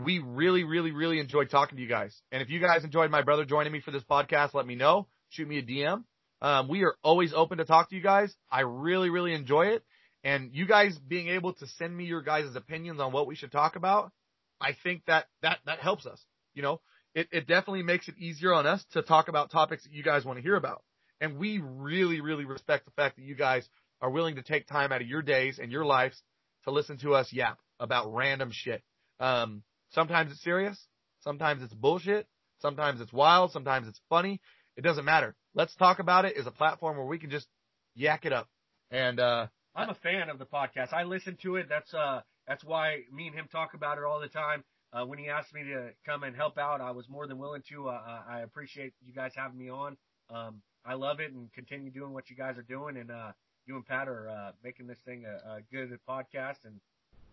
[0.05, 2.15] we really, really, really enjoyed talking to you guys.
[2.31, 5.07] And if you guys enjoyed my brother joining me for this podcast, let me know.
[5.31, 6.05] Shoot me a DM.
[6.43, 8.35] Um, we are always open to talk to you guys.
[8.51, 9.83] I really, really enjoy it.
[10.25, 13.51] And you guys being able to send me your guys' opinions on what we should
[13.51, 14.13] talk about,
[14.61, 16.23] I think that, that, that helps us.
[16.53, 16.83] You know,
[17.15, 20.27] it, it definitely makes it easier on us to talk about topics that you guys
[20.27, 20.83] want to hear about.
[21.19, 23.67] And we really, really respect the fact that you guys
[24.05, 26.23] are willing to take time out of your days and your lives
[26.65, 28.83] to listen to us yap about random shit.
[29.19, 30.79] Um, sometimes it's serious.
[31.21, 32.27] Sometimes it's bullshit.
[32.61, 33.51] Sometimes it's wild.
[33.53, 34.43] Sometimes it's funny.
[34.77, 35.35] It doesn't matter.
[35.55, 37.47] Let's talk about it is a platform where we can just
[37.95, 38.47] yak it up.
[38.91, 40.93] And, uh, I'm a fan of the podcast.
[40.93, 41.67] I listen to it.
[41.69, 44.63] That's uh that's why me and him talk about it all the time.
[44.93, 47.63] Uh, when he asked me to come and help out, I was more than willing
[47.71, 47.89] to.
[47.89, 49.97] Uh, I appreciate you guys having me on.
[50.31, 52.99] Um, I love it and continue doing what you guys are doing.
[52.99, 53.33] And uh,
[53.67, 56.81] you and Pat are uh, making this thing a, a good podcast and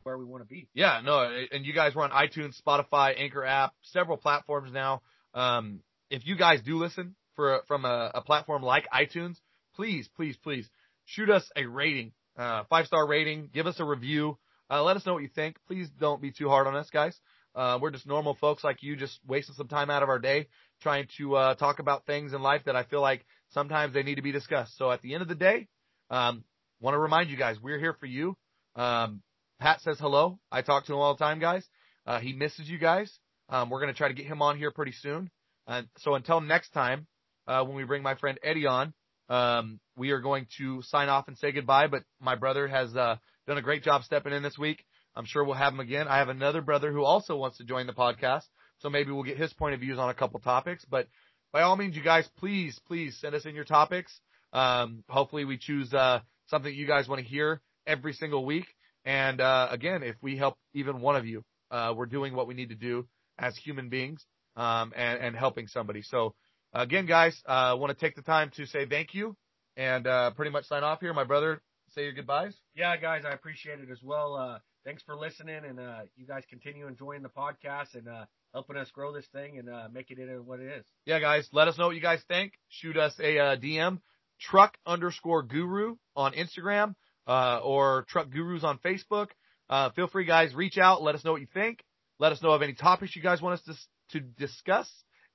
[0.03, 0.67] where we want to be.
[0.73, 5.01] Yeah, no, and you guys were on iTunes, Spotify, Anchor app, several platforms now.
[5.33, 9.35] Um, if you guys do listen for from a, a platform like iTunes,
[9.75, 10.67] please, please, please
[11.05, 13.49] shoot us a rating, uh, five star rating.
[13.53, 14.37] Give us a review.
[14.69, 15.57] Uh, let us know what you think.
[15.67, 17.17] Please don't be too hard on us, guys.
[17.53, 20.47] Uh, we're just normal folks like you, just wasting some time out of our day
[20.81, 24.15] trying to uh, talk about things in life that I feel like sometimes they need
[24.15, 24.77] to be discussed.
[24.77, 25.67] So at the end of the day,
[26.11, 26.43] um,
[26.79, 28.35] want to remind you guys, we're here for you.
[28.75, 29.21] Um,
[29.59, 30.39] Pat says hello.
[30.51, 31.67] I talk to him all the time, guys.
[32.05, 33.11] Uh, he misses you guys.
[33.49, 35.29] Um, we're going to try to get him on here pretty soon.
[35.67, 37.07] And so until next time,
[37.47, 38.93] uh, when we bring my friend Eddie on,
[39.29, 41.87] um, we are going to sign off and say goodbye.
[41.87, 43.15] But my brother has uh,
[43.47, 44.83] done a great job stepping in this week.
[45.15, 46.07] I'm sure we'll have him again.
[46.07, 48.43] I have another brother who also wants to join the podcast,
[48.79, 50.85] so maybe we'll get his point of views on a couple topics.
[50.85, 51.07] But
[51.51, 54.19] by all means, you guys, please, please send us in your topics.
[54.53, 58.67] Um, hopefully, we choose uh, something you guys want to hear every single week.
[59.05, 62.53] And uh, again, if we help even one of you, uh, we're doing what we
[62.53, 63.07] need to do
[63.39, 64.25] as human beings
[64.55, 66.01] um, and, and helping somebody.
[66.01, 66.35] So
[66.73, 69.35] again, guys, I uh, want to take the time to say thank you
[69.77, 71.13] and uh, pretty much sign off here.
[71.13, 72.55] My brother, say your goodbyes.
[72.75, 74.35] Yeah, guys, I appreciate it as well.
[74.35, 78.77] Uh, thanks for listening, and uh, you guys continue enjoying the podcast and uh, helping
[78.77, 80.85] us grow this thing and uh, make it into what it is.
[81.05, 82.53] Yeah, guys, let us know what you guys think.
[82.69, 83.99] Shoot us a uh, DM,
[84.41, 86.95] truck underscore guru on Instagram
[87.27, 89.27] uh, or truck gurus on Facebook.
[89.69, 91.01] Uh, feel free, guys, reach out.
[91.01, 91.83] Let us know what you think.
[92.19, 93.65] Let us know of any topics you guys want us
[94.11, 94.91] to, to discuss,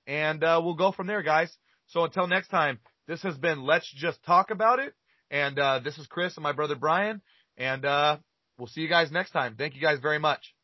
[0.06, 1.52] and uh, we'll go from there, guys.
[1.88, 2.78] So until next time,
[3.08, 4.92] this has been Let's Just Talk About It,
[5.30, 7.22] and uh, this is Chris and my brother Brian,
[7.56, 8.18] and uh,
[8.58, 9.56] we'll see you guys next time.
[9.56, 10.55] Thank you guys very much.